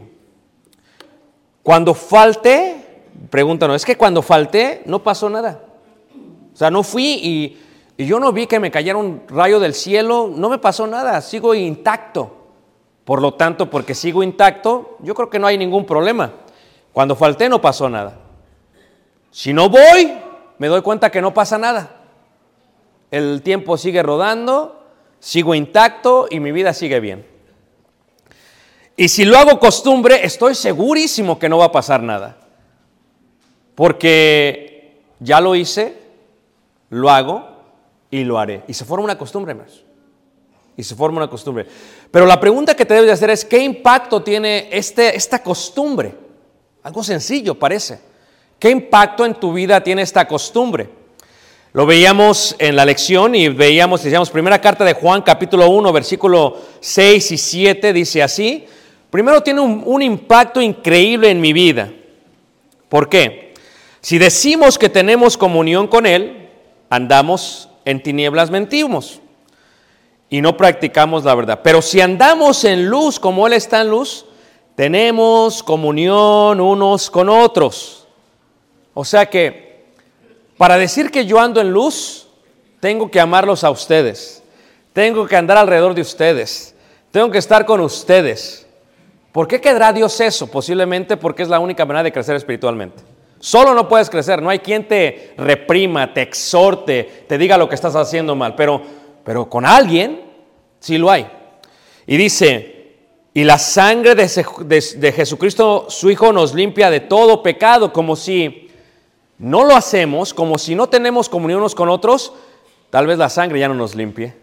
Cuando 1.64 1.96
falte 1.96 2.86
pregúntanos, 3.32 3.78
es 3.78 3.84
que 3.84 3.98
cuando 3.98 4.22
falté 4.22 4.84
no 4.86 5.02
pasó 5.02 5.28
nada. 5.28 5.64
O 6.54 6.56
sea, 6.56 6.70
no 6.70 6.84
fui 6.84 7.20
y, 7.20 7.58
y, 7.98 8.06
yo 8.06 8.20
no 8.20 8.32
vi 8.32 8.46
que 8.46 8.60
me 8.60 8.70
cayera 8.70 9.00
un 9.00 9.24
rayo 9.28 9.60
del 9.60 9.74
cielo, 9.74 10.32
no 10.32 10.50
me 10.50 10.60
pasó 10.60 10.86
nada, 10.86 11.20
sigo 11.22 11.56
intacto. 11.56 12.46
Por 13.06 13.24
lo 13.24 13.34
tanto, 13.34 13.72
porque 13.72 13.96
sigo 13.96 14.22
intacto, 14.22 14.98
yo 15.00 15.16
creo 15.16 15.32
que 15.32 15.40
no 15.40 15.48
hay 15.48 15.58
ningún 15.58 15.88
problema. 15.88 16.32
Cuando 16.94 17.16
falté 17.16 17.50
no 17.50 17.60
pasó 17.60 17.90
nada. 17.90 18.20
Si 19.32 19.52
no 19.52 19.68
voy, 19.68 20.14
me 20.58 20.68
doy 20.68 20.82
cuenta 20.82 21.12
que 21.12 21.22
no 21.22 21.34
pasa 21.34 21.58
nada. 21.58 22.02
El 23.12 23.42
tiempo 23.42 23.78
sigue 23.78 24.04
rodando, 24.04 24.84
sigo 25.20 25.56
intacto 25.56 26.28
y 26.30 26.40
mi 26.40 26.52
vida 26.52 26.74
sigue 26.74 27.00
bien. 27.00 27.26
Y 28.98 29.10
si 29.10 29.26
lo 29.26 29.38
hago 29.38 29.60
costumbre, 29.60 30.26
estoy 30.26 30.56
segurísimo 30.56 31.38
que 31.38 31.50
no 31.50 31.58
va 31.58 31.66
a 31.66 31.72
pasar 31.72 32.02
nada 32.02 32.38
porque 33.76 35.02
ya 35.20 35.42
lo 35.42 35.54
hice, 35.54 35.98
lo 36.90 37.10
hago 37.10 37.46
y 38.10 38.24
lo 38.24 38.40
haré. 38.40 38.64
Y 38.68 38.74
se 38.74 38.86
forma 38.86 39.04
una 39.04 39.18
costumbre, 39.18 39.52
hermanos. 39.52 39.84
Y 40.78 40.84
se 40.84 40.96
forma 40.96 41.18
una 41.18 41.30
costumbre. 41.30 41.68
Pero 42.10 42.26
la 42.26 42.40
pregunta 42.40 42.76
que 42.76 42.86
te 42.86 42.94
debes 42.94 43.08
de 43.08 43.14
hacer 43.14 43.30
es, 43.30 43.46
¿qué 43.46 43.60
impacto 43.60 44.24
tiene 44.24 44.70
este, 44.72 45.16
esta 45.16 45.44
costumbre? 45.44 46.16
Algo 46.84 47.04
sencillo 47.04 47.56
parece. 47.56 48.00
¿Qué 48.66 48.72
impacto 48.72 49.24
en 49.24 49.36
tu 49.36 49.54
vida 49.54 49.80
tiene 49.84 50.02
esta 50.02 50.28
costumbre? 50.28 50.90
Lo 51.72 51.86
veíamos 51.86 52.56
en 52.58 52.76
la 52.76 52.84
lección 52.84 53.36
y 53.36 53.48
veíamos, 53.48 54.02
decíamos, 54.02 54.32
primera 54.32 54.60
carta 54.60 54.84
de 54.84 54.94
Juan, 54.94 55.22
capítulo 55.22 55.70
1, 55.70 55.94
versículo 55.94 56.58
6 56.80 57.32
y 57.34 57.38
7, 57.38 57.94
dice 57.94 58.24
así. 58.24 58.66
Primero 59.12 59.44
tiene 59.44 59.62
un, 59.62 59.84
un 59.86 60.02
impacto 60.02 60.64
increíble 60.64 61.30
en 61.30 61.42
mi 61.42 61.54
vida. 61.54 61.94
¿Por 62.90 63.08
qué? 63.08 63.54
Si 64.02 64.18
decimos 64.18 64.80
que 64.80 64.90
tenemos 64.90 65.38
comunión 65.38 65.86
con 65.86 66.08
Él, 66.08 66.50
andamos 66.90 67.70
en 67.86 68.02
tinieblas, 68.02 68.50
mentimos 68.50 69.22
y 70.28 70.42
no 70.42 70.58
practicamos 70.58 71.24
la 71.24 71.36
verdad. 71.36 71.60
Pero 71.64 71.84
si 71.84 72.02
andamos 72.02 72.64
en 72.64 72.88
luz 72.88 73.20
como 73.20 73.46
Él 73.46 73.54
está 73.54 73.82
en 73.82 73.92
luz, 73.92 74.26
tenemos 74.74 75.62
comunión 75.62 76.60
unos 76.60 77.12
con 77.12 77.30
otros. 77.30 78.05
O 78.96 79.06
sea 79.06 79.28
que 79.28 79.86
para 80.58 80.78
decir 80.78 81.12
que 81.12 81.26
yo 81.26 81.40
ando 81.40 81.62
en 81.62 81.72
luz, 81.72 82.28
tengo 82.80 83.12
que 83.12 83.20
amarlos 83.20 83.64
a 83.64 83.70
ustedes. 83.70 84.42
Tengo 84.94 85.28
que 85.28 85.36
andar 85.36 85.58
alrededor 85.58 85.94
de 85.94 86.02
ustedes. 86.02 86.74
Tengo 87.12 87.30
que 87.30 87.38
estar 87.38 87.66
con 87.66 87.82
ustedes. 87.82 88.66
¿Por 89.34 89.50
qué 89.50 89.60
quedará 89.60 89.92
Dios 89.92 90.20
eso? 90.22 90.48
Posiblemente 90.50 91.18
porque 91.18 91.44
es 91.44 91.50
la 91.50 91.60
única 91.60 91.86
manera 91.86 92.04
de 92.04 92.14
crecer 92.14 92.38
espiritualmente. 92.38 93.04
Solo 93.40 93.74
no 93.74 93.90
puedes 93.90 94.10
crecer, 94.10 94.42
no 94.42 94.50
hay 94.50 94.60
quien 94.60 94.88
te 94.88 95.34
reprima, 95.38 96.14
te 96.14 96.22
exhorte, 96.22 97.26
te 97.28 97.38
diga 97.38 97.58
lo 97.58 97.68
que 97.68 97.76
estás 97.76 97.96
haciendo 97.96 98.34
mal, 98.34 98.56
pero, 98.56 98.82
pero 99.26 99.50
con 99.50 99.66
alguien 99.66 100.22
sí 100.80 100.98
lo 100.98 101.12
hay. 101.12 101.28
Y 102.08 102.16
dice, 102.16 102.96
y 103.34 103.44
la 103.44 103.58
sangre 103.58 104.16
de, 104.16 104.46
de, 104.62 104.84
de 104.98 105.12
Jesucristo, 105.12 105.88
su 105.90 106.10
Hijo, 106.10 106.32
nos 106.32 106.54
limpia 106.54 106.90
de 106.90 107.02
todo 107.02 107.44
pecado, 107.44 107.92
como 107.92 108.16
si 108.16 108.65
no 109.38 109.64
lo 109.64 109.76
hacemos, 109.76 110.34
como 110.34 110.58
si 110.58 110.76
no 110.76 110.88
tenemos 110.88 111.30
comunión 111.30 111.60
unos 111.60 111.76
con 111.76 111.90
otros, 111.90 112.34
tal 112.90 113.08
vez 113.08 113.18
la 113.18 113.30
sangre 113.30 113.60
ya 113.60 113.68
no 113.68 113.74
nos 113.74 113.96
limpie. 113.96 114.38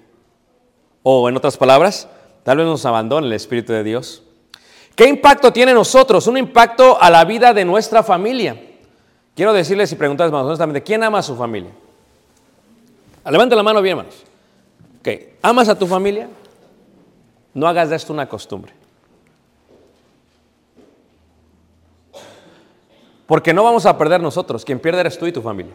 O 1.03 1.29
en 1.29 1.37
otras 1.37 1.57
palabras, 1.57 2.09
tal 2.43 2.59
vez 2.59 2.67
nos 2.67 2.85
abandone 2.85 3.27
el 3.27 3.33
Espíritu 3.33 3.73
de 3.73 3.83
Dios. 3.83 4.23
¿Qué 4.95 5.07
impacto 5.09 5.53
tiene 5.53 5.73
nosotros? 5.73 6.27
Un 6.27 6.37
impacto 6.37 7.01
a 7.01 7.11
la 7.11 7.25
vida 7.25 7.55
de 7.55 7.65
nuestra 7.65 8.03
familia. 8.03 8.61
Quiero 9.35 9.53
decirles 9.53 9.91
y 9.93 9.97
preguntarles 9.97 10.33
más 10.33 10.45
honestamente, 10.45 10.83
¿quién 10.83 11.03
ama 11.03 11.19
a 11.19 11.23
su 11.23 11.35
familia? 11.35 11.71
Levante 13.25 13.57
la 13.57 13.63
mano 13.63 13.81
bien, 13.81 13.99
hermanos. 13.99 14.23
Ok, 15.01 15.09
¿amas 15.41 15.69
a 15.69 15.79
tu 15.79 15.87
familia? 15.87 16.29
No 17.55 17.67
hagas 17.67 17.91
de 17.91 17.97
esto 17.97 18.13
una 18.13 18.29
costumbre. 18.29 18.73
Porque 23.27 23.55
no 23.55 23.65
vamos 23.65 23.87
a 23.87 23.97
perder 23.97 24.21
nosotros, 24.21 24.65
quien 24.65 24.81
pierde 24.81 25.01
eres 25.01 25.19
tú 25.19 25.27
y 25.27 25.33
tu 25.33 25.41
familia. 25.41 25.73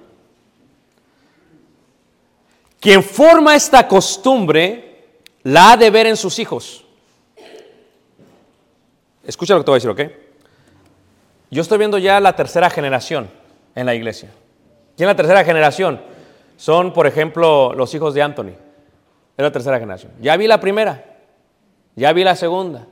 Quien 2.79 3.03
forma 3.03 3.55
esta 3.55 3.87
costumbre 3.87 5.05
la 5.43 5.71
ha 5.71 5.77
de 5.77 5.89
ver 5.89 6.07
en 6.07 6.17
sus 6.17 6.39
hijos. 6.39 6.85
Escucha 9.23 9.53
lo 9.53 9.59
que 9.59 9.65
te 9.65 9.71
voy 9.71 9.75
a 9.75 9.81
decir, 9.81 9.89
¿ok? 9.89 10.11
Yo 11.49 11.61
estoy 11.61 11.77
viendo 11.77 11.97
ya 11.97 12.19
la 12.19 12.35
tercera 12.35 12.69
generación 12.69 13.29
en 13.75 13.85
la 13.85 13.95
iglesia. 13.95 14.29
¿Quién 14.95 15.09
es 15.09 15.13
la 15.13 15.17
tercera 15.17 15.43
generación? 15.43 16.01
Son, 16.57 16.93
por 16.93 17.07
ejemplo, 17.07 17.73
los 17.73 17.93
hijos 17.93 18.13
de 18.13 18.21
Anthony. 18.21 18.53
Es 19.37 19.43
la 19.43 19.51
tercera 19.51 19.79
generación. 19.79 20.11
Ya 20.19 20.35
vi 20.37 20.47
la 20.47 20.59
primera, 20.59 21.19
ya 21.95 22.11
vi 22.11 22.23
la 22.23 22.35
segunda, 22.35 22.87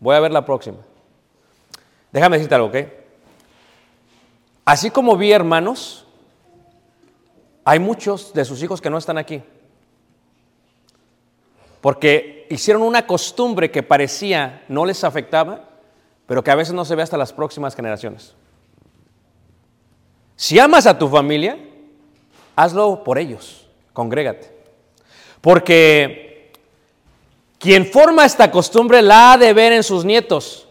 voy 0.00 0.16
a 0.16 0.20
ver 0.20 0.32
la 0.32 0.44
próxima. 0.44 0.78
Déjame 2.10 2.36
decirte 2.36 2.54
algo, 2.54 2.68
¿ok? 2.68 2.76
Así 4.68 4.90
como 4.90 5.16
vi 5.16 5.32
hermanos, 5.32 6.04
hay 7.64 7.78
muchos 7.78 8.34
de 8.34 8.44
sus 8.44 8.62
hijos 8.62 8.82
que 8.82 8.90
no 8.90 8.98
están 8.98 9.16
aquí. 9.16 9.42
Porque 11.80 12.46
hicieron 12.50 12.82
una 12.82 13.06
costumbre 13.06 13.70
que 13.70 13.82
parecía 13.82 14.66
no 14.68 14.84
les 14.84 15.04
afectaba, 15.04 15.64
pero 16.26 16.44
que 16.44 16.50
a 16.50 16.54
veces 16.54 16.74
no 16.74 16.84
se 16.84 16.94
ve 16.94 17.02
hasta 17.02 17.16
las 17.16 17.32
próximas 17.32 17.74
generaciones. 17.74 18.34
Si 20.36 20.58
amas 20.58 20.86
a 20.86 20.98
tu 20.98 21.08
familia, 21.08 21.58
hazlo 22.54 23.02
por 23.04 23.18
ellos, 23.18 23.66
congrégate. 23.94 24.54
Porque 25.40 26.52
quien 27.58 27.86
forma 27.86 28.26
esta 28.26 28.50
costumbre 28.50 29.00
la 29.00 29.32
ha 29.32 29.38
de 29.38 29.50
ver 29.54 29.72
en 29.72 29.82
sus 29.82 30.04
nietos, 30.04 30.68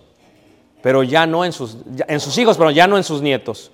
pero 0.84 1.02
ya 1.02 1.26
no 1.26 1.44
en 1.44 1.52
sus, 1.52 1.78
en 2.08 2.20
sus 2.20 2.38
hijos, 2.38 2.58
pero 2.58 2.70
ya 2.70 2.86
no 2.86 2.96
en 2.96 3.04
sus 3.04 3.24
nietos 3.24 3.72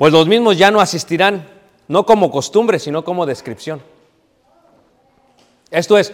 pues 0.00 0.14
los 0.14 0.26
mismos 0.26 0.56
ya 0.56 0.70
no 0.70 0.80
asistirán, 0.80 1.46
no 1.86 2.06
como 2.06 2.30
costumbre, 2.30 2.78
sino 2.78 3.04
como 3.04 3.26
descripción. 3.26 3.82
Esto 5.70 5.98
es, 5.98 6.10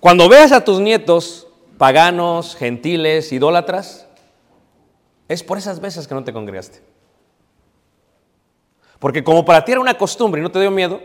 cuando 0.00 0.30
veas 0.30 0.50
a 0.50 0.64
tus 0.64 0.80
nietos 0.80 1.46
paganos, 1.76 2.56
gentiles, 2.56 3.30
idólatras, 3.30 4.06
es 5.28 5.42
por 5.42 5.58
esas 5.58 5.78
veces 5.78 6.08
que 6.08 6.14
no 6.14 6.24
te 6.24 6.32
congregaste. 6.32 6.80
Porque 8.98 9.22
como 9.22 9.44
para 9.44 9.62
ti 9.62 9.72
era 9.72 9.82
una 9.82 9.98
costumbre 9.98 10.40
y 10.40 10.42
no 10.42 10.50
te 10.50 10.60
dio 10.60 10.70
miedo, 10.70 10.98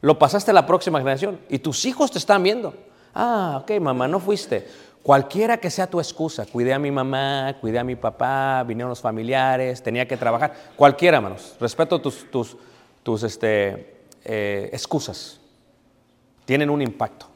lo 0.00 0.18
pasaste 0.18 0.52
a 0.52 0.54
la 0.54 0.64
próxima 0.64 1.00
generación 1.00 1.38
y 1.50 1.58
tus 1.58 1.84
hijos 1.84 2.10
te 2.10 2.16
están 2.16 2.42
viendo. 2.42 2.72
Ah, 3.14 3.58
ok, 3.60 3.78
mamá, 3.78 4.08
no 4.08 4.20
fuiste. 4.20 4.66
Cualquiera 5.02 5.56
que 5.56 5.70
sea 5.70 5.86
tu 5.86 6.00
excusa, 6.00 6.44
cuidé 6.46 6.74
a 6.74 6.78
mi 6.78 6.90
mamá, 6.90 7.56
cuidé 7.60 7.78
a 7.78 7.84
mi 7.84 7.96
papá, 7.96 8.62
vinieron 8.66 8.90
los 8.90 9.00
familiares, 9.00 9.82
tenía 9.82 10.06
que 10.06 10.16
trabajar, 10.16 10.52
cualquiera, 10.76 11.18
hermanos, 11.18 11.56
respeto 11.60 12.00
tus, 12.00 12.30
tus, 12.30 12.56
tus 13.02 13.22
este, 13.22 14.02
eh, 14.24 14.68
excusas, 14.72 15.40
tienen 16.44 16.68
un 16.68 16.82
impacto. 16.82 17.26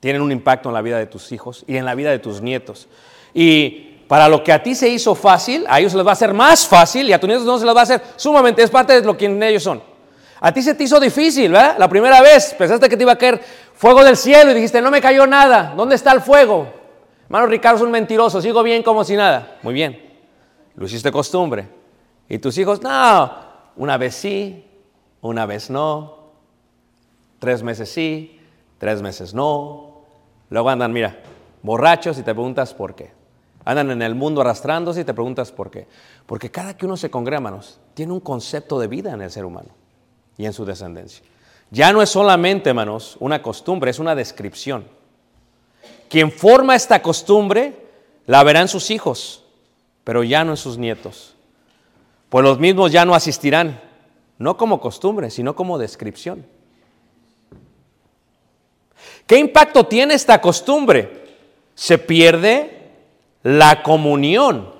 Tienen 0.00 0.22
un 0.22 0.30
impacto 0.30 0.68
en 0.68 0.74
la 0.74 0.82
vida 0.82 0.98
de 0.98 1.06
tus 1.06 1.32
hijos 1.32 1.64
y 1.66 1.76
en 1.76 1.84
la 1.84 1.94
vida 1.94 2.10
de 2.10 2.20
tus 2.20 2.40
nietos. 2.40 2.88
Y 3.34 3.98
para 4.06 4.28
lo 4.28 4.42
que 4.42 4.52
a 4.52 4.62
ti 4.62 4.74
se 4.74 4.88
hizo 4.88 5.14
fácil, 5.14 5.66
a 5.68 5.80
ellos 5.80 5.92
se 5.92 5.98
les 5.98 6.06
va 6.06 6.10
a 6.10 6.14
hacer 6.14 6.32
más 6.32 6.66
fácil 6.66 7.08
y 7.08 7.12
a 7.12 7.20
tus 7.20 7.28
nietos 7.28 7.44
no 7.44 7.58
se 7.58 7.66
les 7.66 7.74
va 7.74 7.80
a 7.80 7.82
hacer 7.82 8.02
sumamente, 8.16 8.62
es 8.62 8.70
parte 8.70 8.94
de 8.94 9.06
lo 9.06 9.16
que 9.16 9.26
ellos 9.26 9.62
son. 9.62 9.82
A 10.40 10.52
ti 10.52 10.62
se 10.62 10.74
te 10.74 10.84
hizo 10.84 11.00
difícil, 11.00 11.50
¿verdad? 11.50 11.76
La 11.78 11.88
primera 11.88 12.20
vez 12.22 12.54
pensaste 12.56 12.88
que 12.88 12.96
te 12.96 13.02
iba 13.02 13.12
a 13.12 13.18
caer 13.18 13.40
fuego 13.78 14.02
del 14.02 14.16
cielo 14.16 14.50
y 14.50 14.54
dijiste, 14.54 14.82
no 14.82 14.90
me 14.90 15.00
cayó 15.00 15.24
nada. 15.26 15.72
¿Dónde 15.76 15.94
está 15.94 16.12
el 16.12 16.20
fuego? 16.20 16.68
Hermano 17.26 17.46
Ricardo 17.46 17.76
es 17.76 17.82
un 17.84 17.92
mentiroso, 17.92 18.42
sigo 18.42 18.62
bien 18.64 18.82
como 18.82 19.04
si 19.04 19.14
nada. 19.14 19.58
Muy 19.62 19.72
bien, 19.72 20.18
lo 20.74 20.86
hiciste 20.86 21.12
costumbre. 21.12 21.68
Y 22.28 22.38
tus 22.38 22.58
hijos, 22.58 22.82
no, 22.82 23.32
una 23.76 23.96
vez 23.96 24.16
sí, 24.16 24.64
una 25.20 25.46
vez 25.46 25.70
no, 25.70 26.32
tres 27.38 27.62
meses 27.62 27.88
sí, 27.88 28.40
tres 28.78 29.00
meses 29.00 29.32
no. 29.32 30.02
Luego 30.50 30.70
andan, 30.70 30.92
mira, 30.92 31.20
borrachos 31.62 32.18
y 32.18 32.22
te 32.22 32.34
preguntas 32.34 32.74
por 32.74 32.96
qué. 32.96 33.12
Andan 33.64 33.92
en 33.92 34.02
el 34.02 34.16
mundo 34.16 34.40
arrastrándose 34.40 35.02
y 35.02 35.04
te 35.04 35.14
preguntas 35.14 35.52
por 35.52 35.70
qué. 35.70 35.86
Porque 36.26 36.50
cada 36.50 36.76
que 36.76 36.84
uno 36.84 36.96
se 36.96 37.10
congrega, 37.10 37.36
hermanos, 37.36 37.78
tiene 37.94 38.12
un 38.12 38.20
concepto 38.20 38.80
de 38.80 38.88
vida 38.88 39.12
en 39.12 39.22
el 39.22 39.30
ser 39.30 39.44
humano 39.44 39.68
y 40.36 40.46
en 40.46 40.52
su 40.52 40.64
descendencia. 40.64 41.24
Ya 41.70 41.92
no 41.92 42.02
es 42.02 42.08
solamente, 42.10 42.70
hermanos, 42.70 43.16
una 43.20 43.42
costumbre, 43.42 43.90
es 43.90 43.98
una 43.98 44.14
descripción. 44.14 44.86
Quien 46.08 46.32
forma 46.32 46.74
esta 46.74 47.02
costumbre 47.02 47.76
la 48.26 48.42
verán 48.42 48.68
sus 48.68 48.90
hijos, 48.90 49.44
pero 50.04 50.22
ya 50.24 50.44
no 50.44 50.52
en 50.52 50.56
sus 50.56 50.78
nietos. 50.78 51.34
Pues 52.30 52.42
los 52.42 52.58
mismos 52.58 52.92
ya 52.92 53.04
no 53.04 53.14
asistirán, 53.14 53.80
no 54.38 54.56
como 54.56 54.80
costumbre, 54.80 55.30
sino 55.30 55.54
como 55.54 55.78
descripción. 55.78 56.46
¿Qué 59.26 59.38
impacto 59.38 59.84
tiene 59.84 60.14
esta 60.14 60.40
costumbre? 60.40 61.26
Se 61.74 61.98
pierde 61.98 62.92
la 63.42 63.82
comunión. 63.82 64.74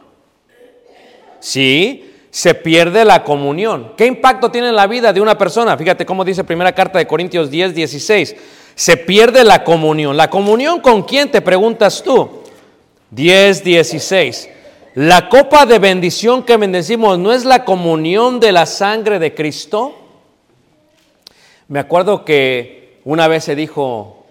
¿Sí? 1.40 2.07
Se 2.30 2.54
pierde 2.54 3.04
la 3.04 3.24
comunión. 3.24 3.92
¿Qué 3.96 4.06
impacto 4.06 4.50
tiene 4.50 4.68
en 4.68 4.76
la 4.76 4.86
vida 4.86 5.12
de 5.12 5.20
una 5.20 5.38
persona? 5.38 5.76
Fíjate 5.76 6.04
cómo 6.04 6.24
dice 6.24 6.44
primera 6.44 6.74
carta 6.74 6.98
de 6.98 7.06
Corintios 7.06 7.50
10, 7.50 7.74
16. 7.74 8.36
Se 8.74 8.96
pierde 8.96 9.44
la 9.44 9.64
comunión. 9.64 10.16
¿La 10.16 10.30
comunión 10.30 10.80
con 10.80 11.02
quién 11.02 11.30
te 11.30 11.40
preguntas 11.40 12.02
tú? 12.02 12.42
10, 13.10 13.64
16. 13.64 14.50
La 14.94 15.28
copa 15.28 15.64
de 15.64 15.78
bendición 15.78 16.42
que 16.42 16.56
bendecimos 16.56 17.18
no 17.18 17.32
es 17.32 17.44
la 17.44 17.64
comunión 17.64 18.40
de 18.40 18.52
la 18.52 18.66
sangre 18.66 19.18
de 19.18 19.34
Cristo. 19.34 19.94
Me 21.68 21.78
acuerdo 21.78 22.24
que 22.24 23.00
una 23.04 23.28
vez 23.28 23.44
se 23.44 23.54
dijo, 23.54 24.26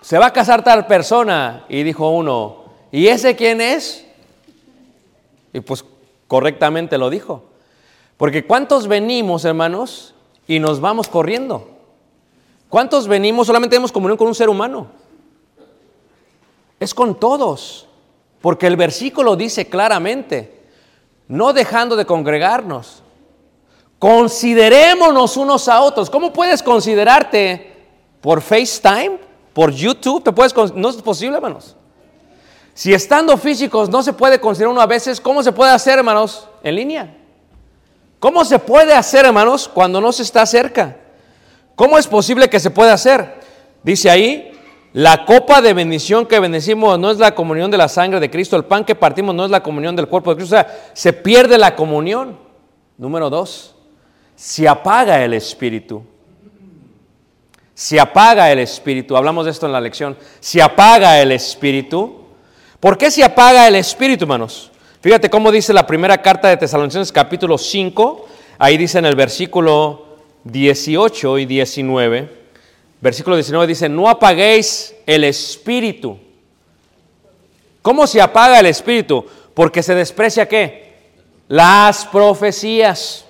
se 0.00 0.18
va 0.18 0.26
a 0.26 0.32
casar 0.32 0.64
tal 0.64 0.86
persona, 0.86 1.64
y 1.68 1.82
dijo 1.82 2.10
uno, 2.10 2.64
¿y 2.90 3.08
ese 3.08 3.36
quién 3.36 3.60
es? 3.60 4.06
Y 5.52 5.60
pues 5.60 5.84
correctamente 6.30 6.96
lo 6.96 7.10
dijo. 7.10 7.42
Porque 8.16 8.46
¿cuántos 8.46 8.86
venimos, 8.86 9.44
hermanos, 9.44 10.14
y 10.46 10.60
nos 10.60 10.80
vamos 10.80 11.08
corriendo? 11.08 11.68
¿Cuántos 12.68 13.08
venimos, 13.08 13.48
solamente 13.48 13.74
tenemos 13.74 13.90
comunión 13.90 14.16
con 14.16 14.28
un 14.28 14.34
ser 14.36 14.48
humano? 14.48 14.86
Es 16.78 16.94
con 16.94 17.18
todos. 17.18 17.88
Porque 18.40 18.68
el 18.68 18.76
versículo 18.76 19.34
dice 19.34 19.68
claramente, 19.68 20.62
no 21.26 21.52
dejando 21.52 21.96
de 21.96 22.06
congregarnos, 22.06 23.02
considerémonos 23.98 25.36
unos 25.36 25.66
a 25.66 25.80
otros. 25.80 26.08
¿Cómo 26.08 26.32
puedes 26.32 26.62
considerarte 26.62 27.88
por 28.20 28.40
FaceTime, 28.40 29.18
por 29.52 29.72
YouTube? 29.72 30.22
¿Te 30.22 30.30
puedes 30.30 30.54
no 30.76 30.90
es 30.90 30.96
posible, 31.02 31.38
hermanos. 31.38 31.74
Si 32.80 32.94
estando 32.94 33.36
físicos 33.36 33.90
no 33.90 34.02
se 34.02 34.14
puede 34.14 34.40
considerar 34.40 34.72
uno 34.72 34.80
a 34.80 34.86
veces, 34.86 35.20
¿cómo 35.20 35.42
se 35.42 35.52
puede 35.52 35.70
hacer, 35.70 35.98
hermanos, 35.98 36.48
en 36.62 36.76
línea? 36.76 37.14
¿Cómo 38.18 38.42
se 38.42 38.58
puede 38.58 38.94
hacer, 38.94 39.26
hermanos, 39.26 39.68
cuando 39.68 40.00
no 40.00 40.10
se 40.12 40.22
está 40.22 40.46
cerca? 40.46 40.96
¿Cómo 41.76 41.98
es 41.98 42.06
posible 42.06 42.48
que 42.48 42.58
se 42.58 42.70
pueda 42.70 42.94
hacer? 42.94 43.34
Dice 43.82 44.08
ahí, 44.08 44.58
la 44.94 45.26
copa 45.26 45.60
de 45.60 45.74
bendición 45.74 46.24
que 46.24 46.40
bendecimos 46.40 46.98
no 46.98 47.10
es 47.10 47.18
la 47.18 47.34
comunión 47.34 47.70
de 47.70 47.76
la 47.76 47.86
sangre 47.86 48.18
de 48.18 48.30
Cristo, 48.30 48.56
el 48.56 48.64
pan 48.64 48.86
que 48.86 48.94
partimos 48.94 49.34
no 49.34 49.44
es 49.44 49.50
la 49.50 49.62
comunión 49.62 49.94
del 49.94 50.08
cuerpo 50.08 50.30
de 50.30 50.36
Cristo, 50.36 50.56
o 50.56 50.58
sea, 50.58 50.90
se 50.94 51.12
pierde 51.12 51.58
la 51.58 51.76
comunión. 51.76 52.38
Número 52.96 53.28
dos, 53.28 53.74
se 54.34 54.66
apaga 54.66 55.22
el 55.22 55.34
espíritu. 55.34 56.02
Se 57.74 58.00
apaga 58.00 58.50
el 58.50 58.60
espíritu, 58.60 59.18
hablamos 59.18 59.44
de 59.44 59.50
esto 59.50 59.66
en 59.66 59.72
la 59.72 59.82
lección, 59.82 60.16
se 60.40 60.62
apaga 60.62 61.20
el 61.20 61.32
espíritu. 61.32 62.19
¿Por 62.80 62.96
qué 62.96 63.10
se 63.10 63.22
apaga 63.22 63.68
el 63.68 63.76
espíritu, 63.76 64.24
hermanos? 64.24 64.70
Fíjate 65.02 65.28
cómo 65.28 65.52
dice 65.52 65.74
la 65.74 65.86
primera 65.86 66.22
carta 66.22 66.48
de 66.48 66.56
Tesalonicenses 66.56 67.12
capítulo 67.12 67.58
5, 67.58 68.26
ahí 68.58 68.78
dice 68.78 68.98
en 68.98 69.04
el 69.04 69.14
versículo 69.14 70.16
18 70.44 71.38
y 71.38 71.44
19, 71.44 72.30
versículo 73.02 73.36
19 73.36 73.66
dice, 73.66 73.90
no 73.90 74.08
apaguéis 74.08 74.94
el 75.04 75.24
espíritu. 75.24 76.18
¿Cómo 77.82 78.06
se 78.06 78.22
apaga 78.22 78.60
el 78.60 78.66
espíritu? 78.66 79.26
Porque 79.52 79.82
se 79.82 79.94
desprecia 79.94 80.48
qué? 80.48 80.94
Las 81.48 82.06
profecías. 82.06 83.26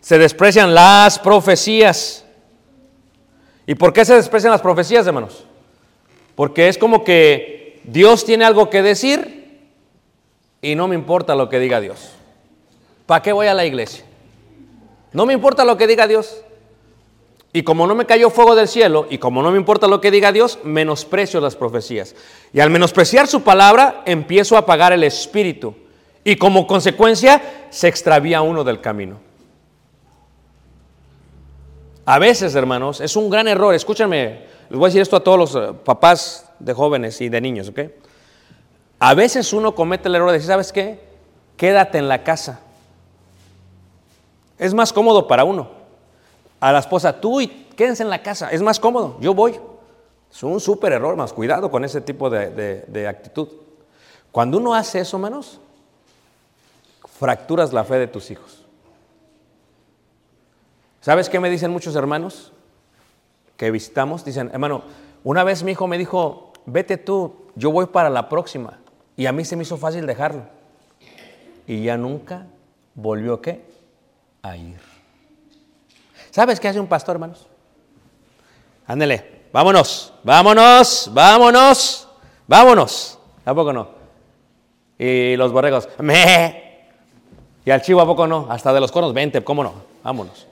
Se 0.00 0.18
desprecian 0.18 0.74
las 0.74 1.20
profecías. 1.20 2.24
¿Y 3.64 3.76
por 3.76 3.92
qué 3.92 4.04
se 4.04 4.14
desprecian 4.14 4.50
las 4.50 4.60
profecías, 4.60 5.06
hermanos? 5.06 5.44
Porque 6.34 6.68
es 6.68 6.78
como 6.78 7.04
que 7.04 7.80
Dios 7.84 8.24
tiene 8.24 8.44
algo 8.44 8.70
que 8.70 8.82
decir 8.82 9.60
y 10.60 10.74
no 10.74 10.88
me 10.88 10.94
importa 10.94 11.34
lo 11.34 11.48
que 11.48 11.58
diga 11.58 11.80
Dios. 11.80 12.12
¿Para 13.06 13.22
qué 13.22 13.32
voy 13.32 13.48
a 13.48 13.54
la 13.54 13.66
iglesia? 13.66 14.04
No 15.12 15.26
me 15.26 15.34
importa 15.34 15.64
lo 15.64 15.76
que 15.76 15.86
diga 15.86 16.06
Dios. 16.06 16.42
Y 17.52 17.64
como 17.64 17.86
no 17.86 17.94
me 17.94 18.06
cayó 18.06 18.30
fuego 18.30 18.54
del 18.54 18.68
cielo 18.68 19.06
y 19.10 19.18
como 19.18 19.42
no 19.42 19.50
me 19.50 19.58
importa 19.58 19.86
lo 19.86 20.00
que 20.00 20.10
diga 20.10 20.32
Dios, 20.32 20.58
menosprecio 20.64 21.40
las 21.40 21.54
profecías. 21.54 22.14
Y 22.52 22.60
al 22.60 22.70
menospreciar 22.70 23.26
su 23.26 23.42
palabra, 23.42 24.02
empiezo 24.06 24.56
a 24.56 24.60
apagar 24.60 24.92
el 24.92 25.04
espíritu. 25.04 25.74
Y 26.24 26.36
como 26.36 26.66
consecuencia, 26.66 27.66
se 27.68 27.88
extravía 27.88 28.40
uno 28.40 28.64
del 28.64 28.80
camino. 28.80 29.20
A 32.06 32.18
veces, 32.18 32.54
hermanos, 32.54 33.00
es 33.00 33.16
un 33.16 33.28
gran 33.28 33.48
error. 33.48 33.74
Escúchame, 33.74 34.46
les 34.72 34.78
voy 34.78 34.86
a 34.86 34.88
decir 34.88 35.02
esto 35.02 35.16
a 35.16 35.20
todos 35.22 35.38
los 35.38 35.54
eh, 35.54 35.74
papás 35.84 36.46
de 36.58 36.72
jóvenes 36.72 37.20
y 37.20 37.28
de 37.28 37.42
niños, 37.42 37.68
¿ok? 37.68 37.80
A 38.98 39.12
veces 39.12 39.52
uno 39.52 39.74
comete 39.74 40.08
el 40.08 40.14
error 40.14 40.28
de 40.28 40.34
decir, 40.34 40.48
¿sabes 40.48 40.72
qué? 40.72 40.98
Quédate 41.58 41.98
en 41.98 42.08
la 42.08 42.24
casa. 42.24 42.60
Es 44.58 44.72
más 44.72 44.90
cómodo 44.94 45.28
para 45.28 45.44
uno. 45.44 45.68
A 46.58 46.72
la 46.72 46.78
esposa, 46.78 47.20
tú 47.20 47.42
y 47.42 47.48
quédense 47.48 48.02
en 48.02 48.08
la 48.08 48.22
casa, 48.22 48.50
es 48.50 48.62
más 48.62 48.80
cómodo, 48.80 49.18
yo 49.20 49.34
voy. 49.34 49.60
Es 50.32 50.42
un 50.42 50.58
súper 50.58 50.92
error, 50.92 51.16
más 51.16 51.34
cuidado 51.34 51.70
con 51.70 51.84
ese 51.84 52.00
tipo 52.00 52.30
de, 52.30 52.48
de- 52.50 52.84
de 52.88 53.06
actitud. 53.08 53.48
Cuando 54.30 54.56
uno 54.56 54.74
hace 54.74 55.00
eso, 55.00 55.18
hermanos, 55.18 55.60
fracturas 57.18 57.74
la 57.74 57.84
fe 57.84 57.96
de 57.98 58.06
tus 58.06 58.30
hijos. 58.30 58.64
¿Sabes 61.02 61.28
qué 61.28 61.38
me 61.38 61.50
dicen 61.50 61.70
muchos 61.70 61.94
hermanos 61.94 62.52
que 63.56 63.70
visitamos? 63.70 64.24
Dicen, 64.24 64.50
hermano, 64.52 64.82
una 65.24 65.44
vez 65.44 65.62
mi 65.62 65.72
hijo 65.72 65.86
me 65.86 65.98
dijo, 65.98 66.52
vete 66.66 66.96
tú, 66.96 67.34
yo 67.54 67.70
voy 67.70 67.86
para 67.86 68.10
la 68.10 68.28
próxima. 68.28 68.78
Y 69.16 69.26
a 69.26 69.32
mí 69.32 69.44
se 69.44 69.56
me 69.56 69.62
hizo 69.62 69.76
fácil 69.76 70.06
dejarlo. 70.06 70.44
Y 71.66 71.84
ya 71.84 71.96
nunca 71.96 72.46
volvió 72.94 73.40
qué? 73.40 73.64
A 74.42 74.56
ir. 74.56 74.80
¿Sabes 76.30 76.58
qué 76.58 76.68
hace 76.68 76.80
un 76.80 76.86
pastor, 76.86 77.16
hermanos? 77.16 77.46
Ándele, 78.86 79.42
vámonos, 79.52 80.12
vámonos, 80.24 81.10
vámonos, 81.12 82.08
vámonos. 82.46 83.18
¿A 83.44 83.52
no? 83.52 83.88
Y 84.98 85.36
los 85.36 85.52
borregos, 85.52 85.88
me. 85.98 86.88
Y 87.64 87.70
al 87.70 87.82
chivo, 87.82 88.00
¿a 88.00 88.06
poco 88.06 88.26
no? 88.26 88.46
Hasta 88.50 88.72
de 88.72 88.80
los 88.80 88.90
conos, 88.90 89.12
vente, 89.12 89.42
¿cómo 89.42 89.62
no? 89.62 89.74
Vámonos. 90.02 90.46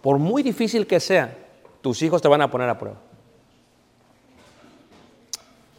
Por 0.00 0.18
muy 0.18 0.42
difícil 0.42 0.86
que 0.86 1.00
sea, 1.00 1.36
tus 1.82 2.00
hijos 2.02 2.22
te 2.22 2.28
van 2.28 2.40
a 2.40 2.50
poner 2.50 2.68
a 2.68 2.78
prueba. 2.78 2.96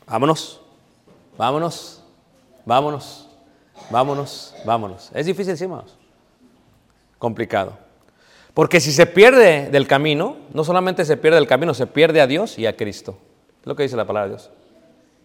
Vámonos, 0.06 0.62
vámonos, 1.38 2.04
vámonos, 2.66 3.30
vámonos, 3.90 4.54
vámonos. 4.66 5.12
Es 5.14 5.26
difícil, 5.26 5.58
sí, 5.58 5.64
hermanos. 5.64 5.98
Complicado. 7.18 7.78
Porque 8.54 8.80
si 8.80 8.92
se 8.92 9.08
pierde 9.08 9.70
del 9.72 9.88
camino, 9.88 10.38
no 10.54 10.64
solamente 10.64 11.06
se 11.06 11.18
pierde 11.18 11.38
del 11.38 11.48
camino, 11.48 11.74
se 11.74 11.88
pierde 11.88 12.22
a 12.22 12.28
Dios 12.28 12.60
y 12.60 12.68
a 12.68 12.76
Cristo. 12.76 13.18
Es 13.62 13.66
lo 13.66 13.76
que 13.76 13.84
dice 13.84 13.96
la 13.96 14.06
palabra 14.06 14.30
de 14.30 14.36
Dios. 14.36 14.52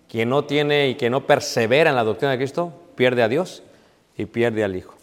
Quien 0.09 0.31
no 0.31 0.45
tiene 0.45 0.88
y 0.88 0.95
que 0.95 1.11
no 1.11 1.27
persevera 1.27 1.91
en 1.91 1.97
la 1.97 2.05
doctrina 2.05 2.31
de 2.31 2.38
Cristo, 2.38 2.73
pierde 2.95 3.23
a 3.23 3.29
Dios 3.29 3.62
y 4.17 4.25
pierde 4.25 4.64
al 4.64 4.75
Hijo. 4.77 4.97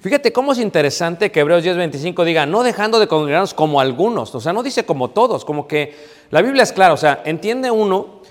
Fíjate 0.00 0.32
cómo 0.32 0.52
es 0.52 0.58
interesante 0.58 1.30
que 1.30 1.40
Hebreos 1.40 1.62
10:25 1.62 2.24
diga, 2.24 2.46
no 2.46 2.62
dejando 2.62 2.98
de 2.98 3.06
congregarnos 3.06 3.52
como 3.52 3.82
algunos, 3.82 4.34
o 4.34 4.40
sea, 4.40 4.54
no 4.54 4.62
dice 4.62 4.86
como 4.86 5.10
todos, 5.10 5.44
como 5.44 5.68
que 5.68 5.94
la 6.30 6.40
Biblia 6.40 6.62
es 6.62 6.72
clara, 6.72 6.94
o 6.94 6.96
sea, 6.96 7.20
entiende 7.26 7.70
uno, 7.70 8.22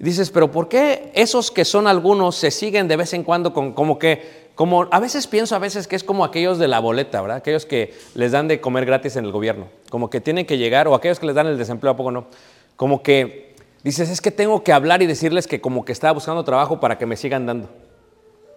dices, 0.00 0.30
pero 0.30 0.50
¿por 0.50 0.68
qué 0.68 1.12
esos 1.14 1.52
que 1.52 1.64
son 1.64 1.86
algunos 1.86 2.34
se 2.34 2.50
siguen 2.50 2.88
de 2.88 2.96
vez 2.96 3.12
en 3.12 3.22
cuando 3.22 3.52
con, 3.52 3.72
como 3.72 4.00
que, 4.00 4.50
como 4.56 4.88
a 4.90 4.98
veces 4.98 5.28
pienso 5.28 5.54
a 5.54 5.60
veces 5.60 5.86
que 5.86 5.94
es 5.94 6.02
como 6.02 6.24
aquellos 6.24 6.58
de 6.58 6.66
la 6.66 6.80
boleta, 6.80 7.20
¿verdad? 7.20 7.36
Aquellos 7.36 7.66
que 7.66 7.94
les 8.14 8.32
dan 8.32 8.48
de 8.48 8.60
comer 8.60 8.84
gratis 8.84 9.14
en 9.14 9.24
el 9.24 9.30
gobierno, 9.30 9.68
como 9.90 10.10
que 10.10 10.20
tienen 10.20 10.44
que 10.44 10.58
llegar, 10.58 10.88
o 10.88 10.96
aquellos 10.96 11.20
que 11.20 11.26
les 11.26 11.36
dan 11.36 11.46
el 11.46 11.56
desempleo, 11.56 11.92
¿a 11.92 11.96
poco 11.96 12.10
no? 12.10 12.26
Como 12.74 13.00
que 13.00 13.54
dices, 13.84 14.10
es 14.10 14.20
que 14.20 14.32
tengo 14.32 14.64
que 14.64 14.72
hablar 14.72 15.02
y 15.02 15.06
decirles 15.06 15.46
que 15.46 15.60
como 15.60 15.84
que 15.84 15.92
estaba 15.92 16.14
buscando 16.14 16.42
trabajo 16.42 16.80
para 16.80 16.98
que 16.98 17.06
me 17.06 17.16
sigan 17.16 17.46
dando. 17.46 17.68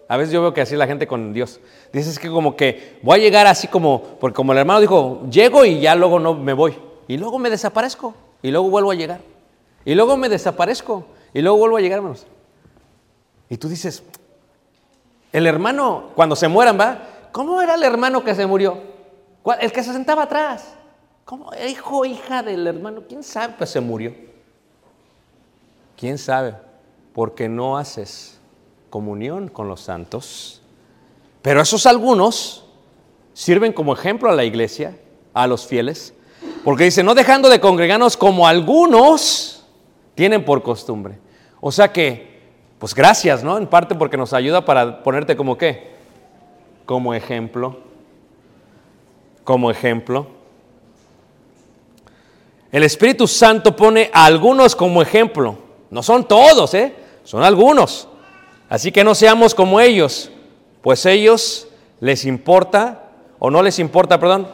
A 0.08 0.16
veces 0.16 0.32
yo 0.32 0.42
veo 0.42 0.52
que 0.52 0.60
así 0.60 0.76
la 0.76 0.86
gente 0.86 1.06
con 1.06 1.32
Dios. 1.32 1.60
Dices 1.92 2.18
que 2.18 2.28
como 2.28 2.56
que 2.56 2.98
voy 3.02 3.18
a 3.18 3.22
llegar 3.22 3.46
así 3.46 3.68
como, 3.68 4.02
porque 4.20 4.34
como 4.34 4.52
el 4.52 4.58
hermano 4.58 4.80
dijo, 4.80 5.22
llego 5.30 5.64
y 5.64 5.80
ya 5.80 5.94
luego 5.94 6.18
no 6.18 6.34
me 6.34 6.52
voy. 6.52 6.76
Y 7.08 7.16
luego 7.16 7.38
me 7.38 7.50
desaparezco. 7.50 8.14
Y 8.42 8.50
luego 8.50 8.68
vuelvo 8.68 8.90
a 8.90 8.94
llegar. 8.94 9.20
Y 9.84 9.94
luego 9.94 10.16
me 10.16 10.28
desaparezco. 10.28 11.06
Y 11.32 11.40
luego 11.40 11.58
vuelvo 11.58 11.76
a 11.78 11.80
llegar, 11.80 11.98
hermanos. 11.98 12.26
Y 13.48 13.56
tú 13.56 13.68
dices, 13.68 14.02
el 15.32 15.46
hermano, 15.46 16.10
cuando 16.14 16.36
se 16.36 16.48
mueran, 16.48 16.78
va, 16.78 16.98
¿cómo 17.32 17.60
era 17.62 17.74
el 17.74 17.82
hermano 17.82 18.22
que 18.22 18.34
se 18.34 18.46
murió? 18.46 18.78
El 19.60 19.72
que 19.72 19.82
se 19.82 19.92
sentaba 19.92 20.24
atrás. 20.24 20.74
¿Cómo? 21.24 21.50
Hijo, 21.66 22.04
hija 22.04 22.42
del 22.42 22.66
hermano. 22.66 23.02
¿Quién 23.08 23.22
sabe? 23.22 23.54
Pues 23.56 23.70
se 23.70 23.80
murió. 23.80 24.14
¿Quién 25.96 26.18
sabe? 26.18 26.54
Porque 27.14 27.48
no 27.48 27.78
haces 27.78 28.33
comunión 28.94 29.48
con 29.48 29.66
los 29.66 29.80
santos. 29.80 30.62
Pero 31.42 31.60
esos 31.60 31.84
algunos 31.84 32.64
sirven 33.32 33.72
como 33.72 33.92
ejemplo 33.92 34.30
a 34.30 34.36
la 34.36 34.44
iglesia, 34.44 34.96
a 35.32 35.48
los 35.48 35.66
fieles, 35.66 36.14
porque 36.62 36.84
dice, 36.84 37.02
no 37.02 37.16
dejando 37.16 37.48
de 37.48 37.58
congregarnos 37.58 38.16
como 38.16 38.46
algunos 38.46 39.66
tienen 40.14 40.44
por 40.44 40.62
costumbre. 40.62 41.18
O 41.60 41.72
sea 41.72 41.90
que, 41.90 42.40
pues 42.78 42.94
gracias, 42.94 43.42
¿no? 43.42 43.58
En 43.58 43.66
parte 43.66 43.96
porque 43.96 44.16
nos 44.16 44.32
ayuda 44.32 44.64
para 44.64 45.02
ponerte 45.02 45.34
como 45.34 45.58
qué? 45.58 45.96
Como 46.86 47.14
ejemplo. 47.14 47.80
Como 49.42 49.72
ejemplo. 49.72 50.28
El 52.70 52.84
Espíritu 52.84 53.26
Santo 53.26 53.74
pone 53.74 54.08
a 54.12 54.24
algunos 54.24 54.76
como 54.76 55.02
ejemplo. 55.02 55.58
No 55.90 56.00
son 56.00 56.28
todos, 56.28 56.74
¿eh? 56.74 56.94
Son 57.24 57.42
algunos. 57.42 58.08
Así 58.74 58.90
que 58.90 59.04
no 59.04 59.14
seamos 59.14 59.54
como 59.54 59.78
ellos, 59.78 60.32
pues 60.82 61.06
ellos 61.06 61.68
les 62.00 62.24
importa, 62.24 63.04
o 63.38 63.48
no 63.48 63.62
les 63.62 63.78
importa, 63.78 64.18
perdón, 64.18 64.48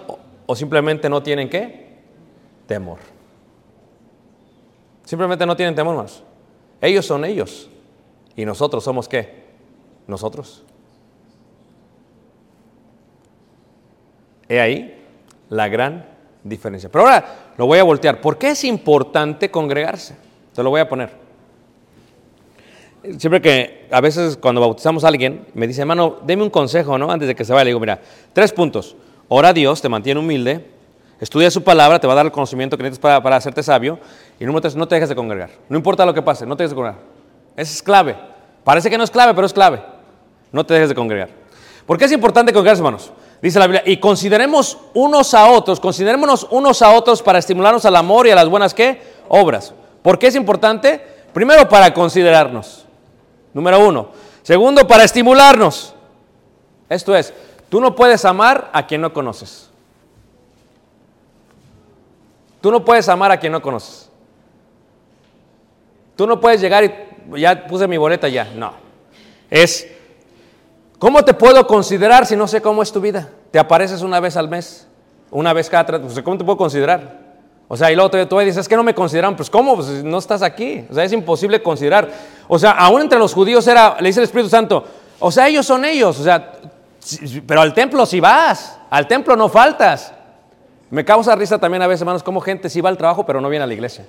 o, 0.45 0.55
simplemente 0.55 1.09
no 1.09 1.23
tienen 1.23 1.49
qué? 1.49 2.03
Temor. 2.67 2.99
Simplemente 5.07 5.47
no 5.47 5.57
tienen 5.57 5.75
temor 5.75 5.97
más. 5.97 6.23
Ellos 6.83 7.07
son 7.07 7.25
ellos. 7.25 7.71
¿Y 8.37 8.45
nosotros 8.45 8.85
somos 8.85 9.09
qué? 9.09 9.43
Nosotros. 10.07 10.65
He 14.51 14.61
ahí 14.61 15.03
la 15.49 15.67
gran 15.69 16.05
diferencia. 16.45 16.91
Pero 16.91 17.07
ahora 17.07 17.55
lo 17.57 17.65
voy 17.65 17.79
a 17.79 17.85
voltear. 17.85 18.21
¿Por 18.21 18.37
qué 18.37 18.51
es 18.51 18.65
importante 18.65 19.51
congregarse? 19.51 20.15
Te 20.55 20.63
lo 20.63 20.69
voy 20.69 20.83
a 20.83 20.89
poner. 20.91 21.30
Siempre 23.19 23.41
que 23.41 23.89
a 23.91 24.01
veces 24.01 24.37
cuando 24.37 24.61
bautizamos 24.61 25.05
a 25.05 25.09
alguien, 25.09 25.47
me 25.55 25.67
dice, 25.67 25.81
hermano, 25.81 26.19
deme 26.23 26.43
un 26.43 26.51
consejo, 26.51 26.99
¿no? 26.99 27.11
Antes 27.11 27.29
de 27.29 27.35
que 27.35 27.45
se 27.45 27.53
vaya, 27.53 27.65
le 27.65 27.71
digo, 27.71 27.81
mira, 27.81 28.01
tres 28.33 28.53
puntos. 28.53 28.95
Ora 29.29 29.49
a 29.49 29.53
Dios, 29.53 29.81
te 29.81 29.89
mantiene 29.89 30.21
humilde, 30.21 30.67
estudia 31.19 31.51
su 31.51 31.63
palabra, 31.63 31.99
te 31.99 32.07
va 32.07 32.13
a 32.13 32.17
dar 32.17 32.27
el 32.27 32.33
conocimiento 32.33 32.77
que 32.77 32.83
necesitas 32.83 33.03
para, 33.03 33.23
para 33.23 33.37
hacerte 33.37 33.63
sabio. 33.63 33.99
Y 34.39 34.45
número 34.45 34.61
tres, 34.61 34.77
no 34.77 34.87
te 34.87 34.97
dejes 34.97 35.09
de 35.09 35.15
congregar. 35.15 35.51
No 35.69 35.77
importa 35.77 36.05
lo 36.05 36.13
que 36.13 36.21
pase, 36.21 36.45
no 36.45 36.57
te 36.57 36.65
dejes 36.65 36.73
de 36.73 36.77
congregar. 36.77 37.01
Esa 37.57 37.73
es 37.73 37.83
clave. 37.83 38.17
Parece 38.65 38.91
que 38.91 38.99
no 38.99 39.05
es 39.05 39.11
clave, 39.11 39.33
pero 39.35 39.47
es 39.47 39.53
clave. 39.53 39.83
No 40.53 40.67
te 40.67 40.75
dejes 40.75 40.91
de 40.91 40.95
congregar. 40.95 41.31
¿Por 41.87 41.97
qué 41.97 42.05
es 42.05 42.13
importante 42.13 42.53
congregarse, 42.53 42.81
hermanos? 42.81 43.13
Dice 43.41 43.59
la 43.59 43.67
Biblia, 43.67 43.83
y 43.87 43.97
consideremos 43.97 44.77
unos 44.93 45.33
a 45.33 45.49
otros, 45.49 45.81
considerémonos 45.81 46.47
unos 46.51 46.83
a 46.83 46.93
otros 46.93 47.23
para 47.23 47.39
estimularnos 47.39 47.87
al 47.87 47.97
amor 47.97 48.27
y 48.27 48.31
a 48.31 48.35
las 48.35 48.49
buenas, 48.49 48.75
¿qué? 48.75 49.01
Obras. 49.29 49.73
¿Por 50.03 50.19
qué 50.19 50.27
es 50.27 50.35
importante? 50.35 51.01
Primero, 51.33 51.67
para 51.67 51.95
considerarnos. 51.95 52.85
Número 53.53 53.87
uno. 53.87 54.09
Segundo, 54.43 54.87
para 54.87 55.05
estimularnos. 55.05 55.95
Esto 56.89 57.15
es, 57.15 57.33
tú 57.69 57.81
no 57.81 57.95
puedes 57.95 58.25
amar 58.25 58.71
a 58.73 58.87
quien 58.87 59.01
no 59.01 59.13
conoces. 59.13 59.71
Tú 62.61 62.71
no 62.71 62.85
puedes 62.85 63.09
amar 63.09 63.31
a 63.31 63.39
quien 63.39 63.53
no 63.53 63.63
conoces. 63.63 64.11
Tú 66.17 66.27
no 66.27 66.39
puedes 66.41 66.61
llegar 66.61 66.85
y 66.85 67.41
ya 67.41 67.67
puse 67.67 67.89
mi 67.89 67.97
boleta 67.97 68.29
ya. 68.29 68.45
No. 68.55 68.73
Es, 69.49 69.87
¿cómo 70.99 71.25
te 71.25 71.33
puedo 71.33 71.67
considerar 71.67 72.27
si 72.27 72.37
no 72.37 72.47
sé 72.47 72.61
cómo 72.61 72.83
es 72.83 72.93
tu 72.93 73.01
vida? 73.01 73.31
¿Te 73.51 73.59
apareces 73.59 74.03
una 74.03 74.21
vez 74.21 74.37
al 74.37 74.49
mes? 74.49 74.87
¿Una 75.31 75.53
vez 75.53 75.71
cada 75.71 75.87
tres? 75.87 76.01
Pues, 76.03 76.21
¿Cómo 76.23 76.37
te 76.37 76.45
puedo 76.45 76.59
considerar? 76.59 77.31
O 77.69 77.77
sea, 77.77 77.91
y 77.91 77.95
luego 77.95 78.11
tú, 78.11 78.27
tú 78.27 78.39
dices, 78.41 78.59
es 78.59 78.69
que 78.69 78.77
no 78.77 78.83
me 78.83 78.95
consideran. 78.95 79.37
Pues, 79.37 79.49
¿cómo? 79.49 79.77
Pues 79.77 80.05
no 80.05 80.19
estás 80.19 80.43
aquí. 80.43 80.85
O 80.91 80.95
sea, 80.95 81.05
es 81.05 81.13
imposible 81.13 81.63
considerar. 81.63 82.11
O 82.53 82.59
sea, 82.59 82.73
aún 82.73 83.01
entre 83.03 83.17
los 83.17 83.33
judíos 83.33 83.65
era, 83.69 83.97
le 84.01 84.09
dice 84.09 84.19
el 84.19 84.25
Espíritu 84.25 84.51
Santo, 84.51 84.85
o 85.21 85.31
sea, 85.31 85.47
ellos 85.47 85.65
son 85.65 85.85
ellos. 85.85 86.19
O 86.19 86.25
sea, 86.25 86.51
pero 87.47 87.61
al 87.61 87.73
templo 87.73 88.05
sí 88.05 88.19
vas. 88.19 88.77
Al 88.91 89.07
templo 89.07 89.37
no 89.37 89.49
faltas. 89.49 90.13
Me 90.91 91.05
causa 91.05 91.37
risa 91.37 91.61
también 91.61 91.81
a 91.81 91.87
veces, 91.87 92.01
hermanos, 92.01 92.25
como 92.25 92.41
gente 92.41 92.69
sí 92.69 92.81
va 92.81 92.89
al 92.89 92.97
trabajo, 92.97 93.25
pero 93.25 93.41
no 93.41 93.49
viene 93.49 93.63
a 93.63 93.69
la 93.69 93.73
iglesia. 93.75 94.05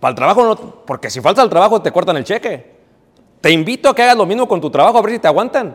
Para 0.00 0.10
el 0.10 0.16
trabajo 0.16 0.44
no, 0.44 0.56
porque 0.84 1.08
si 1.08 1.22
falta 1.22 1.40
al 1.40 1.48
trabajo 1.48 1.80
te 1.80 1.90
cortan 1.90 2.18
el 2.18 2.24
cheque. 2.24 2.76
Te 3.40 3.50
invito 3.50 3.88
a 3.88 3.94
que 3.94 4.02
hagas 4.02 4.18
lo 4.18 4.26
mismo 4.26 4.46
con 4.46 4.60
tu 4.60 4.68
trabajo, 4.68 4.98
a 4.98 5.00
ver 5.00 5.12
si 5.12 5.18
te 5.18 5.26
aguantan. 5.26 5.74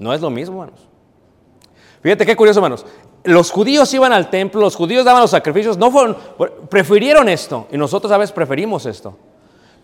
No 0.00 0.12
es 0.12 0.20
lo 0.20 0.30
mismo, 0.30 0.64
hermanos. 0.64 0.84
Fíjate 2.02 2.26
qué 2.26 2.34
curioso, 2.34 2.58
hermanos. 2.58 2.84
Los 3.22 3.52
judíos 3.52 3.94
iban 3.94 4.12
al 4.12 4.30
templo, 4.30 4.60
los 4.60 4.74
judíos 4.74 5.04
daban 5.04 5.22
los 5.22 5.30
sacrificios, 5.30 5.78
no 5.78 5.92
fueron, 5.92 6.16
prefirieron 6.68 7.28
esto. 7.28 7.68
Y 7.70 7.78
nosotros 7.78 8.10
a 8.10 8.18
veces 8.18 8.32
preferimos 8.32 8.84
esto. 8.84 9.16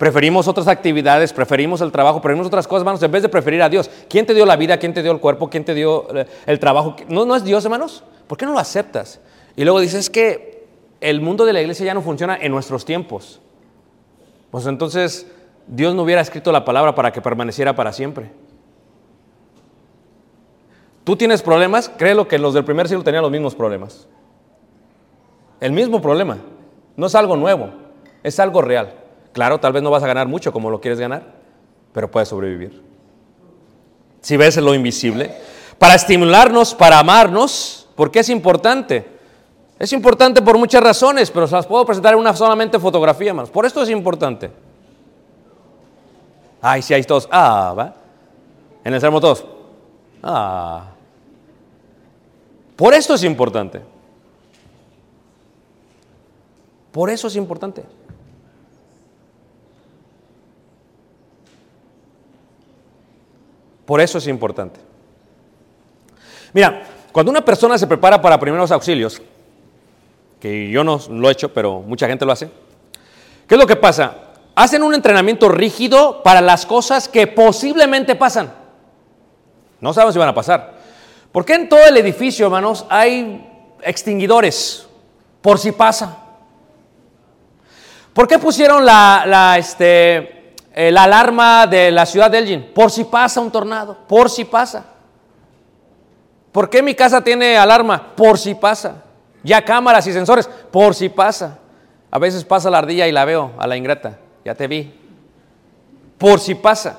Preferimos 0.00 0.48
otras 0.48 0.66
actividades, 0.66 1.30
preferimos 1.30 1.82
el 1.82 1.92
trabajo, 1.92 2.22
preferimos 2.22 2.46
otras 2.46 2.66
cosas, 2.66 2.80
hermanos, 2.80 3.02
en 3.02 3.12
vez 3.12 3.20
de 3.20 3.28
preferir 3.28 3.62
a 3.62 3.68
Dios. 3.68 3.90
¿Quién 4.08 4.24
te 4.24 4.32
dio 4.32 4.46
la 4.46 4.56
vida? 4.56 4.78
¿Quién 4.78 4.94
te 4.94 5.02
dio 5.02 5.12
el 5.12 5.20
cuerpo? 5.20 5.50
¿Quién 5.50 5.62
te 5.62 5.74
dio 5.74 6.06
eh, 6.16 6.26
el 6.46 6.58
trabajo? 6.58 6.96
¿No, 7.08 7.26
no 7.26 7.36
es 7.36 7.44
Dios, 7.44 7.62
hermanos? 7.66 8.02
¿Por 8.26 8.38
qué 8.38 8.46
no 8.46 8.54
lo 8.54 8.58
aceptas? 8.58 9.20
Y 9.56 9.64
luego 9.64 9.78
dices 9.78 10.08
que 10.08 10.66
el 11.02 11.20
mundo 11.20 11.44
de 11.44 11.52
la 11.52 11.60
iglesia 11.60 11.84
ya 11.84 11.92
no 11.92 12.00
funciona 12.00 12.34
en 12.40 12.50
nuestros 12.50 12.86
tiempos. 12.86 13.42
Pues 14.50 14.64
entonces 14.64 15.26
Dios 15.66 15.94
no 15.94 16.04
hubiera 16.04 16.22
escrito 16.22 16.50
la 16.50 16.64
palabra 16.64 16.94
para 16.94 17.12
que 17.12 17.20
permaneciera 17.20 17.76
para 17.76 17.92
siempre. 17.92 18.30
Tú 21.04 21.14
tienes 21.14 21.42
problemas, 21.42 21.90
créelo 21.90 22.26
que 22.26 22.38
los 22.38 22.54
del 22.54 22.64
primer 22.64 22.88
siglo 22.88 23.04
tenían 23.04 23.22
los 23.22 23.30
mismos 23.30 23.54
problemas. 23.54 24.08
El 25.60 25.72
mismo 25.72 26.00
problema. 26.00 26.38
No 26.96 27.04
es 27.04 27.14
algo 27.14 27.36
nuevo, 27.36 27.68
es 28.22 28.40
algo 28.40 28.62
real. 28.62 28.99
Claro, 29.32 29.58
tal 29.60 29.72
vez 29.72 29.82
no 29.82 29.90
vas 29.90 30.02
a 30.02 30.06
ganar 30.06 30.26
mucho 30.26 30.52
como 30.52 30.70
lo 30.70 30.80
quieres 30.80 30.98
ganar, 30.98 31.22
pero 31.92 32.10
puedes 32.10 32.28
sobrevivir. 32.28 32.82
Si 34.20 34.36
ves 34.36 34.56
lo 34.56 34.74
invisible, 34.74 35.34
para 35.78 35.94
estimularnos, 35.94 36.74
para 36.74 36.98
amarnos, 36.98 37.88
¿por 37.94 38.10
qué 38.10 38.20
es 38.20 38.28
importante? 38.28 39.06
Es 39.78 39.92
importante 39.94 40.42
por 40.42 40.58
muchas 40.58 40.82
razones, 40.82 41.30
pero 41.30 41.46
se 41.46 41.54
las 41.54 41.66
puedo 41.66 41.86
presentar 41.86 42.12
en 42.12 42.20
una 42.20 42.36
solamente 42.36 42.78
fotografía, 42.78 43.30
hermanos. 43.30 43.50
Por 43.50 43.64
esto 43.64 43.82
es 43.82 43.88
importante. 43.88 44.50
Ay, 46.60 46.82
si 46.82 46.92
hay 46.92 47.02
todos. 47.04 47.26
Ah, 47.30 47.74
va. 47.76 47.94
En 48.84 48.92
el 48.92 49.00
sermón 49.00 49.22
todos. 49.22 49.44
Ah. 50.22 50.90
Por 52.76 52.92
esto 52.92 53.14
es 53.14 53.24
importante. 53.24 53.80
Por 56.92 57.08
eso 57.08 57.28
es 57.28 57.36
importante. 57.36 57.84
Por 63.90 64.00
eso 64.00 64.18
es 64.18 64.28
importante. 64.28 64.78
Mira, 66.52 66.84
cuando 67.10 67.32
una 67.32 67.44
persona 67.44 67.76
se 67.76 67.88
prepara 67.88 68.22
para 68.22 68.38
primeros 68.38 68.70
auxilios, 68.70 69.20
que 70.38 70.70
yo 70.70 70.84
no 70.84 71.00
lo 71.10 71.28
he 71.28 71.32
hecho, 71.32 71.52
pero 71.52 71.80
mucha 71.80 72.06
gente 72.06 72.24
lo 72.24 72.30
hace, 72.30 72.48
¿qué 73.48 73.56
es 73.56 73.60
lo 73.60 73.66
que 73.66 73.74
pasa? 73.74 74.14
Hacen 74.54 74.84
un 74.84 74.94
entrenamiento 74.94 75.48
rígido 75.48 76.22
para 76.22 76.40
las 76.40 76.66
cosas 76.66 77.08
que 77.08 77.26
posiblemente 77.26 78.14
pasan. 78.14 78.52
No 79.80 79.92
sabemos 79.92 80.14
si 80.14 80.20
van 80.20 80.28
a 80.28 80.34
pasar. 80.34 80.74
¿Por 81.32 81.44
qué 81.44 81.54
en 81.54 81.68
todo 81.68 81.84
el 81.84 81.96
edificio, 81.96 82.46
hermanos, 82.46 82.86
hay 82.90 83.44
extinguidores? 83.82 84.86
Por 85.42 85.58
si 85.58 85.72
pasa. 85.72 86.16
¿Por 88.12 88.28
qué 88.28 88.38
pusieron 88.38 88.86
la, 88.86 89.56
este, 89.58 90.39
la 90.74 91.04
alarma 91.04 91.66
de 91.66 91.90
la 91.90 92.06
ciudad 92.06 92.30
de 92.30 92.38
Elgin? 92.38 92.72
Por 92.74 92.90
si 92.90 93.04
pasa 93.04 93.40
un 93.40 93.50
tornado, 93.50 93.96
por 94.06 94.30
si 94.30 94.44
pasa. 94.44 94.84
¿Por 96.52 96.68
qué 96.68 96.82
mi 96.82 96.94
casa 96.94 97.22
tiene 97.22 97.56
alarma? 97.56 98.14
Por 98.16 98.38
si 98.38 98.54
pasa. 98.54 99.04
Ya 99.42 99.64
cámaras 99.64 100.06
y 100.06 100.12
sensores, 100.12 100.48
por 100.70 100.94
si 100.94 101.08
pasa. 101.08 101.58
A 102.10 102.18
veces 102.18 102.44
pasa 102.44 102.70
la 102.70 102.78
ardilla 102.78 103.06
y 103.06 103.12
la 103.12 103.24
veo 103.24 103.52
a 103.58 103.66
la 103.66 103.76
ingrata. 103.76 104.18
Ya 104.44 104.54
te 104.54 104.66
vi. 104.66 104.92
Por 106.18 106.40
si 106.40 106.54
pasa. 106.54 106.98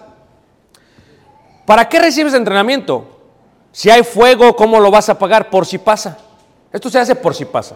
¿Para 1.66 1.88
qué 1.88 2.00
recibes 2.00 2.34
entrenamiento? 2.34 3.20
Si 3.72 3.90
hay 3.90 4.04
fuego, 4.04 4.56
¿cómo 4.56 4.80
lo 4.80 4.90
vas 4.90 5.10
a 5.10 5.14
apagar? 5.14 5.50
Por 5.50 5.66
si 5.66 5.78
pasa. 5.78 6.18
Esto 6.72 6.90
se 6.90 7.00
hace 7.00 7.16
por 7.16 7.36
si 7.36 7.46
pasa. 7.46 7.76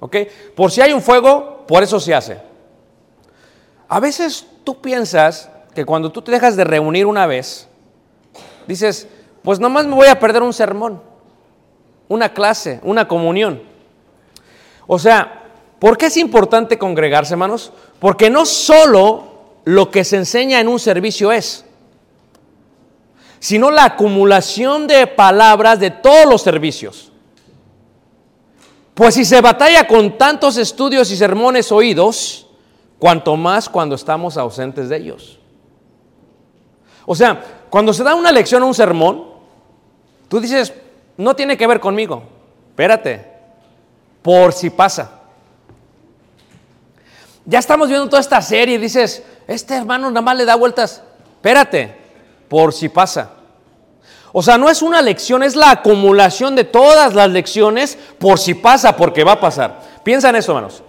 ¿Ok? 0.00 0.16
Por 0.54 0.70
si 0.70 0.80
hay 0.80 0.92
un 0.92 1.02
fuego, 1.02 1.64
por 1.66 1.82
eso 1.82 1.98
se 1.98 2.14
hace. 2.14 2.40
A 3.88 4.00
veces 4.00 4.46
tú 4.64 4.80
piensas 4.80 5.50
que 5.74 5.84
cuando 5.84 6.10
tú 6.10 6.22
te 6.22 6.32
dejas 6.32 6.56
de 6.56 6.64
reunir 6.64 7.06
una 7.06 7.26
vez, 7.26 7.68
dices, 8.66 9.08
pues 9.42 9.58
nomás 9.58 9.86
me 9.86 9.94
voy 9.94 10.08
a 10.08 10.18
perder 10.18 10.42
un 10.42 10.52
sermón, 10.52 11.02
una 12.08 12.32
clase, 12.32 12.80
una 12.82 13.06
comunión. 13.06 13.62
O 14.86 14.98
sea, 14.98 15.44
¿por 15.78 15.96
qué 15.96 16.06
es 16.06 16.16
importante 16.16 16.78
congregarse, 16.78 17.34
hermanos? 17.34 17.72
Porque 17.98 18.30
no 18.30 18.44
solo 18.44 19.30
lo 19.64 19.90
que 19.90 20.04
se 20.04 20.16
enseña 20.16 20.60
en 20.60 20.68
un 20.68 20.78
servicio 20.78 21.32
es, 21.32 21.64
sino 23.38 23.70
la 23.70 23.84
acumulación 23.84 24.86
de 24.86 25.06
palabras 25.06 25.80
de 25.80 25.90
todos 25.90 26.26
los 26.26 26.42
servicios. 26.42 27.10
Pues 28.94 29.14
si 29.14 29.24
se 29.24 29.40
batalla 29.40 29.86
con 29.86 30.18
tantos 30.18 30.58
estudios 30.58 31.10
y 31.10 31.16
sermones 31.16 31.72
oídos, 31.72 32.49
cuanto 33.00 33.34
más 33.34 33.68
cuando 33.68 33.96
estamos 33.96 34.36
ausentes 34.36 34.88
de 34.88 34.96
ellos. 34.98 35.40
O 37.06 37.16
sea, 37.16 37.42
cuando 37.70 37.92
se 37.92 38.04
da 38.04 38.14
una 38.14 38.30
lección 38.30 38.62
o 38.62 38.66
un 38.66 38.74
sermón, 38.74 39.24
tú 40.28 40.38
dices, 40.38 40.72
no 41.16 41.34
tiene 41.34 41.56
que 41.56 41.66
ver 41.66 41.80
conmigo, 41.80 42.22
espérate, 42.68 43.26
por 44.22 44.52
si 44.52 44.70
pasa. 44.70 45.10
Ya 47.46 47.58
estamos 47.58 47.88
viendo 47.88 48.08
toda 48.08 48.20
esta 48.20 48.40
serie 48.42 48.76
y 48.76 48.78
dices, 48.78 49.24
este 49.48 49.74
hermano 49.74 50.10
nada 50.10 50.20
más 50.20 50.36
le 50.36 50.44
da 50.44 50.54
vueltas, 50.54 51.02
espérate, 51.36 51.96
por 52.48 52.72
si 52.72 52.90
pasa. 52.90 53.30
O 54.32 54.42
sea, 54.42 54.58
no 54.58 54.68
es 54.68 54.82
una 54.82 55.00
lección, 55.00 55.42
es 55.42 55.56
la 55.56 55.70
acumulación 55.70 56.54
de 56.54 56.64
todas 56.64 57.14
las 57.14 57.30
lecciones 57.30 57.98
por 58.18 58.38
si 58.38 58.54
pasa, 58.54 58.94
porque 58.94 59.24
va 59.24 59.32
a 59.32 59.40
pasar. 59.40 59.80
Piensa 60.04 60.28
en 60.28 60.36
eso, 60.36 60.52
hermanos. 60.52 60.84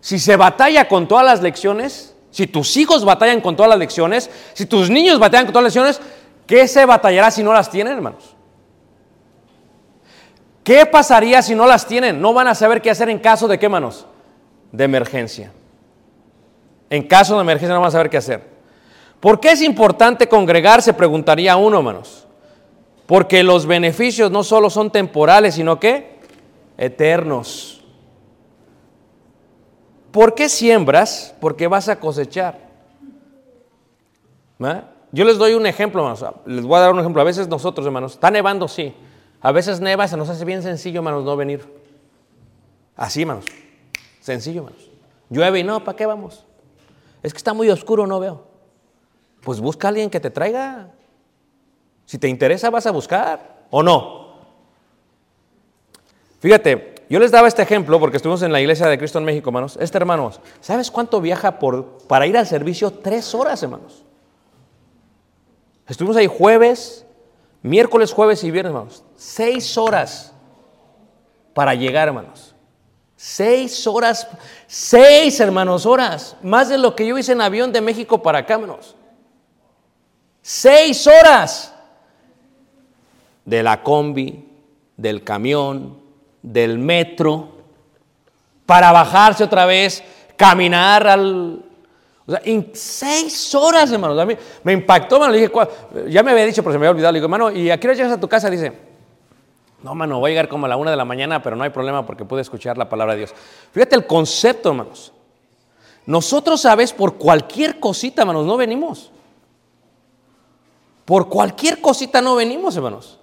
Si 0.00 0.18
se 0.18 0.36
batalla 0.36 0.88
con 0.88 1.06
todas 1.06 1.24
las 1.24 1.42
lecciones, 1.42 2.14
si 2.30 2.46
tus 2.46 2.76
hijos 2.76 3.04
batallan 3.04 3.40
con 3.40 3.56
todas 3.56 3.70
las 3.70 3.78
lecciones, 3.78 4.30
si 4.54 4.66
tus 4.66 4.88
niños 4.88 5.18
batallan 5.18 5.46
con 5.46 5.52
todas 5.52 5.64
las 5.64 5.74
lecciones, 5.74 6.00
¿qué 6.46 6.66
se 6.68 6.84
batallará 6.86 7.30
si 7.30 7.42
no 7.42 7.52
las 7.52 7.70
tienen, 7.70 7.94
hermanos? 7.94 8.36
¿Qué 10.62 10.86
pasaría 10.86 11.42
si 11.42 11.54
no 11.54 11.66
las 11.66 11.86
tienen? 11.86 12.20
No 12.20 12.32
van 12.32 12.48
a 12.48 12.54
saber 12.54 12.80
qué 12.80 12.90
hacer 12.90 13.08
en 13.08 13.18
caso 13.18 13.48
de 13.48 13.58
qué, 13.58 13.66
hermanos? 13.66 14.06
De 14.70 14.84
emergencia. 14.84 15.52
En 16.88 17.02
caso 17.06 17.34
de 17.34 17.40
emergencia 17.40 17.74
no 17.74 17.80
van 17.80 17.88
a 17.88 17.92
saber 17.92 18.10
qué 18.10 18.18
hacer. 18.18 18.44
¿Por 19.20 19.40
qué 19.40 19.52
es 19.52 19.62
importante 19.62 20.28
congregarse? 20.28 20.94
Preguntaría 20.94 21.56
uno, 21.56 21.78
hermanos. 21.78 22.26
Porque 23.06 23.42
los 23.42 23.66
beneficios 23.66 24.30
no 24.30 24.44
solo 24.44 24.70
son 24.70 24.90
temporales, 24.90 25.56
sino 25.56 25.80
que 25.80 26.18
eternos. 26.78 27.79
¿Por 30.10 30.34
qué 30.34 30.48
siembras? 30.48 31.34
Porque 31.40 31.66
vas 31.66 31.88
a 31.88 32.00
cosechar. 32.00 32.58
¿Va? 34.62 34.90
Yo 35.12 35.24
les 35.24 35.38
doy 35.38 35.54
un 35.54 35.66
ejemplo, 35.66 36.00
hermanos. 36.02 36.24
Les 36.46 36.64
voy 36.64 36.76
a 36.76 36.80
dar 36.80 36.92
un 36.92 37.00
ejemplo. 37.00 37.20
A 37.20 37.24
veces 37.24 37.48
nosotros, 37.48 37.86
hermanos, 37.86 38.12
está 38.12 38.30
nevando, 38.30 38.68
sí. 38.68 38.94
A 39.40 39.52
veces 39.52 39.80
neva, 39.80 40.06
se 40.06 40.16
nos 40.16 40.28
hace 40.28 40.44
bien 40.44 40.62
sencillo, 40.62 41.00
hermanos, 41.00 41.24
no 41.24 41.36
venir. 41.36 41.66
Así, 42.96 43.22
hermanos. 43.22 43.46
Sencillo, 44.20 44.60
hermanos. 44.60 44.90
Llueve 45.30 45.60
y 45.60 45.64
no, 45.64 45.82
¿para 45.82 45.96
qué 45.96 46.06
vamos? 46.06 46.44
Es 47.22 47.32
que 47.32 47.38
está 47.38 47.54
muy 47.54 47.70
oscuro, 47.70 48.06
no 48.06 48.20
veo. 48.20 48.46
Pues 49.42 49.60
busca 49.60 49.88
a 49.88 49.90
alguien 49.90 50.10
que 50.10 50.20
te 50.20 50.30
traiga. 50.30 50.90
Si 52.04 52.18
te 52.18 52.28
interesa, 52.28 52.70
vas 52.70 52.86
a 52.86 52.90
buscar. 52.90 53.66
¿O 53.70 53.82
no? 53.82 54.34
Fíjate, 56.40 56.89
yo 57.10 57.18
les 57.18 57.32
daba 57.32 57.48
este 57.48 57.60
ejemplo 57.60 57.98
porque 57.98 58.18
estuvimos 58.18 58.40
en 58.42 58.52
la 58.52 58.60
iglesia 58.60 58.86
de 58.86 58.96
Cristo 58.96 59.18
en 59.18 59.24
México, 59.24 59.50
hermanos. 59.50 59.76
Este 59.80 59.98
hermano, 59.98 60.30
¿sabes 60.60 60.92
cuánto 60.92 61.20
viaja 61.20 61.58
por, 61.58 61.98
para 62.06 62.24
ir 62.24 62.38
al 62.38 62.46
servicio? 62.46 62.92
Tres 62.92 63.34
horas, 63.34 63.60
hermanos. 63.64 64.04
Estuvimos 65.88 66.16
ahí 66.16 66.28
jueves, 66.28 67.04
miércoles, 67.62 68.12
jueves 68.12 68.44
y 68.44 68.52
viernes, 68.52 68.70
hermanos. 68.70 69.02
Seis 69.16 69.76
horas 69.76 70.32
para 71.52 71.74
llegar, 71.74 72.06
hermanos. 72.06 72.54
Seis 73.16 73.88
horas, 73.88 74.28
seis 74.68 75.40
hermanos, 75.40 75.86
horas. 75.86 76.36
Más 76.44 76.68
de 76.68 76.78
lo 76.78 76.94
que 76.94 77.08
yo 77.08 77.18
hice 77.18 77.32
en 77.32 77.40
avión 77.40 77.72
de 77.72 77.80
México 77.80 78.22
para 78.22 78.38
acá, 78.38 78.54
hermanos. 78.54 78.94
Seis 80.42 81.08
horas. 81.08 81.74
De 83.44 83.64
la 83.64 83.82
combi, 83.82 84.48
del 84.96 85.24
camión, 85.24 85.99
del 86.42 86.78
metro, 86.78 87.48
para 88.66 88.92
bajarse 88.92 89.44
otra 89.44 89.66
vez, 89.66 90.02
caminar 90.36 91.06
al... 91.06 91.64
O 92.26 92.30
sea, 92.30 92.40
en 92.44 92.70
seis 92.72 93.52
horas, 93.54 93.90
hermanos. 93.90 94.18
A 94.18 94.24
mí 94.24 94.36
me 94.62 94.72
impactó, 94.72 95.16
hermano. 95.16 95.32
Le 95.32 95.38
dije, 95.38 95.50
"¿Cuál?". 95.50 95.68
ya 96.08 96.22
me 96.22 96.30
había 96.30 96.44
dicho, 96.44 96.62
pero 96.62 96.72
se 96.72 96.78
me 96.78 96.86
había 96.86 96.92
olvidado. 96.92 97.12
Le 97.12 97.18
digo, 97.18 97.26
hermano, 97.26 97.50
¿y 97.50 97.70
a 97.70 97.80
qué 97.80 97.88
llegas 97.88 98.12
a 98.12 98.20
tu 98.20 98.28
casa? 98.28 98.48
Dice, 98.48 98.72
no, 99.82 99.94
mano, 99.94 100.20
voy 100.20 100.30
a 100.30 100.32
llegar 100.32 100.48
como 100.48 100.66
a 100.66 100.68
la 100.68 100.76
una 100.76 100.90
de 100.90 100.96
la 100.96 101.04
mañana, 101.04 101.42
pero 101.42 101.56
no 101.56 101.64
hay 101.64 101.70
problema 101.70 102.06
porque 102.06 102.24
pude 102.24 102.42
escuchar 102.42 102.78
la 102.78 102.88
palabra 102.88 103.14
de 103.14 103.18
Dios. 103.20 103.34
Fíjate 103.72 103.96
el 103.96 104.06
concepto, 104.06 104.68
hermanos. 104.68 105.12
Nosotros, 106.06 106.60
¿sabes? 106.60 106.92
Por 106.92 107.16
cualquier 107.16 107.80
cosita, 107.80 108.22
hermanos, 108.22 108.46
no 108.46 108.56
venimos. 108.56 109.10
Por 111.04 111.28
cualquier 111.28 111.80
cosita 111.80 112.20
no 112.20 112.36
venimos, 112.36 112.76
hermanos. 112.76 113.19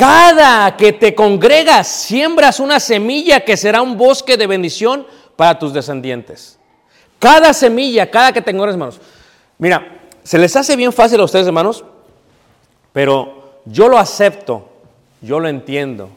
Cada 0.00 0.78
que 0.78 0.94
te 0.94 1.14
congregas, 1.14 1.86
siembras 1.86 2.58
una 2.58 2.80
semilla 2.80 3.44
que 3.44 3.54
será 3.54 3.82
un 3.82 3.98
bosque 3.98 4.38
de 4.38 4.46
bendición 4.46 5.06
para 5.36 5.58
tus 5.58 5.74
descendientes. 5.74 6.58
Cada 7.18 7.52
semilla, 7.52 8.10
cada 8.10 8.32
que 8.32 8.40
te 8.40 8.50
congregas, 8.50 8.76
hermanos. 8.76 9.00
Mira, 9.58 10.00
se 10.22 10.38
les 10.38 10.56
hace 10.56 10.74
bien 10.74 10.90
fácil 10.90 11.20
a 11.20 11.24
ustedes, 11.24 11.46
hermanos, 11.46 11.84
pero 12.94 13.60
yo 13.66 13.90
lo 13.90 13.98
acepto, 13.98 14.70
yo 15.20 15.38
lo 15.38 15.48
entiendo, 15.48 16.08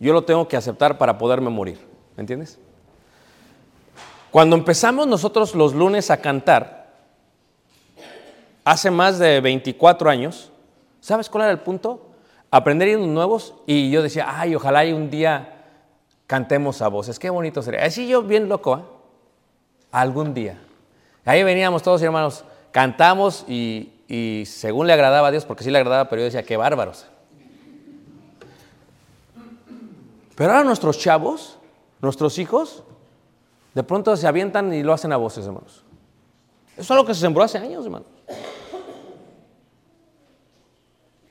yo 0.00 0.14
lo 0.14 0.24
tengo 0.24 0.48
que 0.48 0.56
aceptar 0.56 0.96
para 0.96 1.18
poderme 1.18 1.50
morir. 1.50 1.78
¿Me 2.16 2.22
entiendes? 2.22 2.58
Cuando 4.30 4.56
empezamos 4.56 5.06
nosotros 5.06 5.54
los 5.54 5.74
lunes 5.74 6.10
a 6.10 6.16
cantar, 6.16 6.94
hace 8.64 8.90
más 8.90 9.18
de 9.18 9.42
24 9.42 10.08
años, 10.08 10.50
¿sabes 11.02 11.28
cuál 11.28 11.44
era 11.44 11.52
el 11.52 11.60
punto? 11.60 12.08
Aprender 12.54 12.86
himnos 12.86 13.08
nuevos 13.08 13.54
y 13.66 13.90
yo 13.90 14.02
decía, 14.02 14.26
ay, 14.28 14.54
ojalá 14.54 14.84
y 14.84 14.92
un 14.92 15.08
día 15.08 15.64
cantemos 16.26 16.82
a 16.82 16.88
voces, 16.88 17.18
qué 17.18 17.30
bonito 17.30 17.62
sería. 17.62 17.82
Así 17.82 18.06
yo 18.06 18.22
bien 18.22 18.50
loco, 18.50 18.76
¿eh? 18.76 18.82
Algún 19.90 20.34
día. 20.34 20.60
Ahí 21.24 21.42
veníamos 21.44 21.82
todos 21.82 22.02
hermanos, 22.02 22.44
cantamos 22.70 23.46
y, 23.48 24.44
según 24.46 24.86
le 24.86 24.92
agradaba 24.92 25.28
a 25.28 25.30
Dios, 25.30 25.46
porque 25.46 25.64
sí 25.64 25.70
le 25.70 25.78
agradaba, 25.78 26.10
pero 26.10 26.20
yo 26.20 26.24
decía, 26.26 26.42
qué 26.42 26.58
bárbaros. 26.58 27.06
Pero 30.34 30.52
ahora 30.52 30.64
nuestros 30.64 30.98
chavos, 30.98 31.58
nuestros 32.02 32.36
hijos, 32.36 32.82
de 33.72 33.82
pronto 33.82 34.14
se 34.14 34.26
avientan 34.26 34.74
y 34.74 34.82
lo 34.82 34.92
hacen 34.92 35.12
a 35.12 35.16
voces, 35.16 35.46
hermanos. 35.46 35.84
Eso 36.72 36.82
es 36.82 36.90
algo 36.90 37.06
que 37.06 37.14
se 37.14 37.20
sembró 37.20 37.44
hace 37.44 37.56
años, 37.56 37.82
hermanos. 37.86 38.08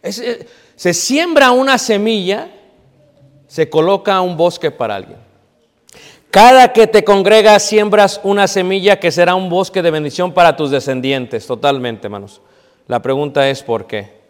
Es, 0.01 0.17
eh, 0.19 0.47
se 0.81 0.95
siembra 0.95 1.51
una 1.51 1.77
semilla, 1.77 2.49
se 3.45 3.69
coloca 3.69 4.19
un 4.19 4.35
bosque 4.35 4.71
para 4.71 4.95
alguien. 4.95 5.19
Cada 6.31 6.73
que 6.73 6.87
te 6.87 7.03
congregas 7.03 7.61
siembras 7.61 8.19
una 8.23 8.47
semilla 8.47 8.99
que 8.99 9.11
será 9.11 9.35
un 9.35 9.47
bosque 9.47 9.83
de 9.83 9.91
bendición 9.91 10.33
para 10.33 10.55
tus 10.55 10.71
descendientes, 10.71 11.45
totalmente, 11.45 12.07
hermanos. 12.07 12.41
La 12.87 12.99
pregunta 12.99 13.47
es 13.47 13.61
¿por 13.61 13.85
qué? 13.85 14.21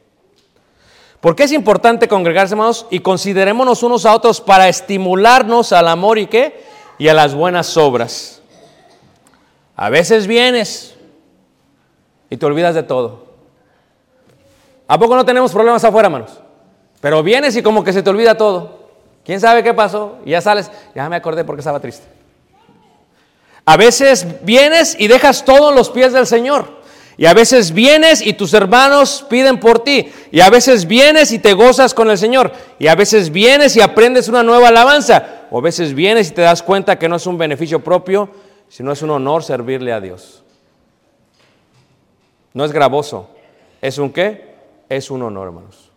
¿Por 1.21 1.37
qué 1.37 1.43
es 1.43 1.53
importante 1.53 2.09
congregarse, 2.09 2.55
hermanos? 2.55 2.85
Y 2.89 2.99
considerémonos 2.99 3.81
unos 3.81 4.05
a 4.05 4.13
otros 4.13 4.41
para 4.41 4.67
estimularnos 4.67 5.71
al 5.71 5.87
amor 5.87 6.19
y 6.19 6.27
qué? 6.27 6.65
Y 6.97 7.07
a 7.07 7.13
las 7.13 7.33
buenas 7.33 7.77
obras. 7.77 8.41
A 9.77 9.89
veces 9.89 10.27
vienes 10.27 10.95
y 12.29 12.35
te 12.35 12.45
olvidas 12.45 12.75
de 12.75 12.83
todo. 12.83 13.30
¿A 14.91 14.99
poco 14.99 15.15
no 15.15 15.23
tenemos 15.23 15.53
problemas 15.53 15.81
afuera, 15.85 16.07
hermanos? 16.07 16.31
Pero 16.99 17.23
vienes 17.23 17.55
y 17.55 17.63
como 17.63 17.81
que 17.81 17.93
se 17.93 18.03
te 18.03 18.09
olvida 18.09 18.35
todo. 18.35 18.89
¿Quién 19.23 19.39
sabe 19.39 19.63
qué 19.63 19.73
pasó? 19.73 20.17
Y 20.25 20.31
ya 20.31 20.41
sales, 20.41 20.69
ya 20.93 21.07
me 21.07 21.15
acordé 21.15 21.45
porque 21.45 21.61
estaba 21.61 21.79
triste. 21.79 22.05
A 23.63 23.77
veces 23.77 24.27
vienes 24.43 24.97
y 24.99 25.07
dejas 25.07 25.45
todo 25.45 25.69
en 25.69 25.77
los 25.77 25.89
pies 25.89 26.11
del 26.11 26.27
Señor. 26.27 26.81
Y 27.15 27.25
a 27.25 27.33
veces 27.33 27.71
vienes 27.71 28.21
y 28.21 28.33
tus 28.33 28.53
hermanos 28.53 29.25
piden 29.29 29.61
por 29.61 29.79
ti. 29.79 30.11
Y 30.29 30.41
a 30.41 30.49
veces 30.49 30.85
vienes 30.85 31.31
y 31.31 31.39
te 31.39 31.53
gozas 31.53 31.93
con 31.93 32.09
el 32.09 32.17
Señor. 32.17 32.51
Y 32.77 32.87
a 32.87 32.95
veces 32.95 33.29
vienes 33.31 33.77
y 33.77 33.81
aprendes 33.81 34.27
una 34.27 34.43
nueva 34.43 34.67
alabanza. 34.67 35.45
O 35.51 35.59
a 35.59 35.61
veces 35.61 35.93
vienes 35.93 36.31
y 36.31 36.33
te 36.33 36.41
das 36.41 36.61
cuenta 36.61 36.99
que 36.99 37.07
no 37.07 37.15
es 37.15 37.25
un 37.25 37.37
beneficio 37.37 37.81
propio, 37.81 38.29
sino 38.67 38.91
es 38.91 39.01
un 39.01 39.11
honor 39.11 39.41
servirle 39.41 39.93
a 39.93 40.01
Dios. 40.01 40.43
No 42.53 42.65
es 42.65 42.73
gravoso. 42.73 43.29
¿Es 43.81 43.97
un 43.97 44.11
qué? 44.11 44.50
Es 44.91 45.09
un 45.09 45.21
honor, 45.21 45.47
hermanos. 45.47 45.89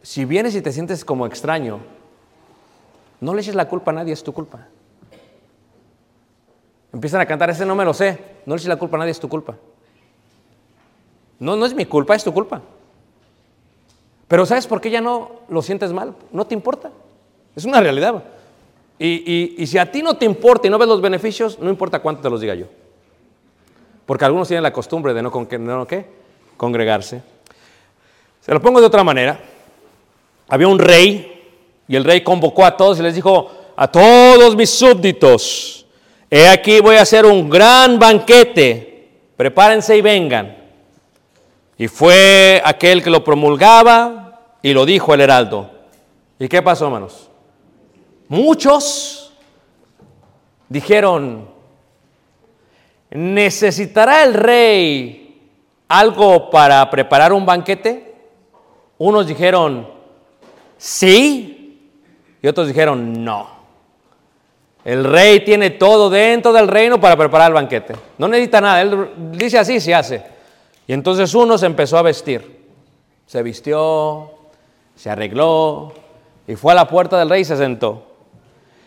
Si 0.00 0.24
vienes 0.24 0.54
y 0.54 0.62
te 0.62 0.72
sientes 0.72 1.04
como 1.04 1.26
extraño, 1.26 1.80
no 3.20 3.34
le 3.34 3.42
eches 3.42 3.54
la 3.54 3.68
culpa 3.68 3.90
a 3.90 3.94
nadie, 3.94 4.14
es 4.14 4.22
tu 4.24 4.32
culpa. 4.32 4.68
Empiezan 6.94 7.20
a 7.20 7.26
cantar, 7.26 7.50
ese 7.50 7.66
no 7.66 7.74
me 7.74 7.84
lo 7.84 7.92
sé, 7.92 8.18
no 8.46 8.54
le 8.54 8.58
eches 8.58 8.68
la 8.70 8.76
culpa 8.76 8.96
a 8.96 9.00
nadie, 9.00 9.10
es 9.10 9.20
tu 9.20 9.28
culpa. 9.28 9.54
No, 11.38 11.56
no 11.56 11.66
es 11.66 11.74
mi 11.74 11.84
culpa, 11.84 12.14
es 12.14 12.24
tu 12.24 12.32
culpa. 12.32 12.62
Pero 14.28 14.46
¿sabes 14.46 14.66
por 14.66 14.80
qué 14.80 14.88
ya 14.90 15.02
no 15.02 15.42
lo 15.50 15.60
sientes 15.60 15.92
mal? 15.92 16.14
No 16.32 16.46
te 16.46 16.54
importa. 16.54 16.90
Es 17.54 17.66
una 17.66 17.82
realidad. 17.82 18.24
Y, 18.98 19.08
y- 19.30 19.54
y 19.58 19.66
si 19.66 19.76
a 19.76 19.92
ti 19.92 20.02
no 20.02 20.16
te 20.16 20.24
importa 20.24 20.66
y 20.68 20.70
no 20.70 20.78
ves 20.78 20.88
los 20.88 21.02
beneficios, 21.02 21.58
no 21.58 21.68
importa 21.68 21.98
cuánto 22.00 22.22
te 22.22 22.30
los 22.30 22.40
diga 22.40 22.54
yo. 22.54 22.66
Porque 24.08 24.24
algunos 24.24 24.48
tienen 24.48 24.62
la 24.62 24.72
costumbre 24.72 25.12
de 25.12 25.20
no, 25.20 25.30
con, 25.30 25.46
no 25.66 25.86
¿qué? 25.86 26.06
congregarse. 26.56 27.20
Se 28.40 28.54
lo 28.54 28.62
pongo 28.62 28.80
de 28.80 28.86
otra 28.86 29.04
manera. 29.04 29.38
Había 30.48 30.66
un 30.66 30.78
rey 30.78 31.44
y 31.86 31.94
el 31.94 32.04
rey 32.04 32.22
convocó 32.22 32.64
a 32.64 32.74
todos 32.74 32.98
y 32.98 33.02
les 33.02 33.14
dijo, 33.14 33.50
a 33.76 33.86
todos 33.92 34.56
mis 34.56 34.70
súbditos, 34.70 35.84
he 36.30 36.48
aquí 36.48 36.80
voy 36.80 36.96
a 36.96 37.02
hacer 37.02 37.26
un 37.26 37.50
gran 37.50 37.98
banquete, 37.98 39.10
prepárense 39.36 39.98
y 39.98 40.00
vengan. 40.00 40.56
Y 41.76 41.86
fue 41.86 42.62
aquel 42.64 43.02
que 43.02 43.10
lo 43.10 43.22
promulgaba 43.22 44.40
y 44.62 44.72
lo 44.72 44.86
dijo 44.86 45.12
el 45.12 45.20
heraldo. 45.20 45.70
¿Y 46.38 46.48
qué 46.48 46.62
pasó, 46.62 46.86
hermanos? 46.86 47.28
Muchos 48.26 49.34
dijeron, 50.66 51.57
¿necesitará 53.10 54.22
el 54.24 54.34
rey 54.34 55.50
algo 55.88 56.50
para 56.50 56.88
preparar 56.90 57.32
un 57.32 57.46
banquete? 57.46 58.14
Unos 58.98 59.26
dijeron, 59.26 59.88
sí, 60.76 61.90
y 62.42 62.48
otros 62.48 62.68
dijeron, 62.68 63.24
no. 63.24 63.58
El 64.84 65.04
rey 65.04 65.44
tiene 65.44 65.70
todo 65.70 66.08
dentro 66.08 66.52
del 66.52 66.68
reino 66.68 67.00
para 67.00 67.16
preparar 67.16 67.48
el 67.48 67.54
banquete. 67.54 67.94
No 68.16 68.28
necesita 68.28 68.60
nada, 68.60 68.80
él 68.80 69.10
dice 69.32 69.58
así, 69.58 69.80
se 69.80 69.94
hace. 69.94 70.22
Y 70.86 70.92
entonces 70.92 71.34
uno 71.34 71.58
se 71.58 71.66
empezó 71.66 71.98
a 71.98 72.02
vestir. 72.02 72.66
Se 73.26 73.42
vistió, 73.42 74.32
se 74.96 75.10
arregló 75.10 75.92
y 76.46 76.56
fue 76.56 76.72
a 76.72 76.76
la 76.76 76.88
puerta 76.88 77.18
del 77.18 77.28
rey 77.28 77.42
y 77.42 77.44
se 77.44 77.56
sentó. 77.56 78.04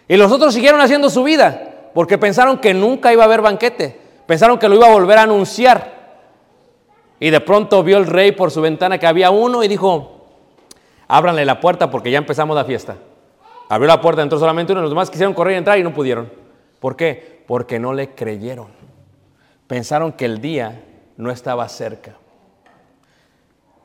Y 0.08 0.18
los 0.18 0.32
otros 0.32 0.54
siguieron 0.54 0.82
haciendo 0.82 1.10
su 1.10 1.24
vida 1.24 1.90
porque 1.94 2.18
pensaron 2.18 2.58
que 2.58 2.74
nunca 2.74 3.14
iba 3.14 3.22
a 3.22 3.28
haber 3.28 3.42
banquete. 3.42 4.01
Pensaron 4.32 4.58
que 4.58 4.70
lo 4.70 4.76
iba 4.76 4.88
a 4.88 4.94
volver 4.94 5.18
a 5.18 5.24
anunciar. 5.24 5.92
Y 7.20 7.32
de 7.32 7.42
pronto 7.42 7.84
vio 7.84 7.98
el 7.98 8.08
rey 8.08 8.32
por 8.32 8.50
su 8.50 8.62
ventana 8.62 8.98
que 8.98 9.06
había 9.06 9.30
uno 9.30 9.62
y 9.62 9.68
dijo, 9.68 10.26
ábranle 11.10 11.44
la 11.44 11.60
puerta 11.60 11.92
porque 11.92 12.12
ya 12.12 12.20
empezamos 12.20 12.56
la 12.56 12.64
fiesta. 12.64 12.96
Abrió 13.68 13.90
la 13.90 14.00
puerta, 14.00 14.22
entró 14.22 14.40
solamente 14.40 14.72
uno, 14.72 14.84
los 14.84 14.92
demás 14.92 15.10
quisieron 15.10 15.34
correr 15.34 15.56
y 15.56 15.58
entrar 15.58 15.78
y 15.80 15.84
no 15.84 15.94
pudieron. 15.94 16.32
¿Por 16.80 16.96
qué? 16.96 17.44
Porque 17.46 17.78
no 17.78 17.92
le 17.92 18.12
creyeron. 18.12 18.70
Pensaron 19.68 20.14
que 20.14 20.24
el 20.24 20.40
día 20.40 20.82
no 21.18 21.30
estaba 21.30 21.68
cerca. 21.68 22.16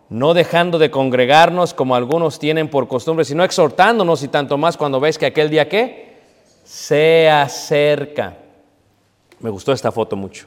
No 0.08 0.32
dejando 0.32 0.78
de 0.78 0.92
congregarnos 0.92 1.74
como 1.74 1.96
algunos 1.96 2.38
tienen 2.38 2.70
por 2.70 2.86
costumbre, 2.86 3.24
sino 3.24 3.42
exhortándonos 3.42 4.22
y 4.22 4.28
tanto 4.28 4.56
más 4.58 4.76
cuando 4.76 5.00
ves 5.00 5.18
que 5.18 5.26
aquel 5.26 5.50
día 5.50 5.68
qué? 5.68 6.20
Se 6.62 7.28
acerca. 7.28 8.45
Me 9.40 9.50
gustó 9.50 9.72
esta 9.72 9.92
foto 9.92 10.16
mucho. 10.16 10.46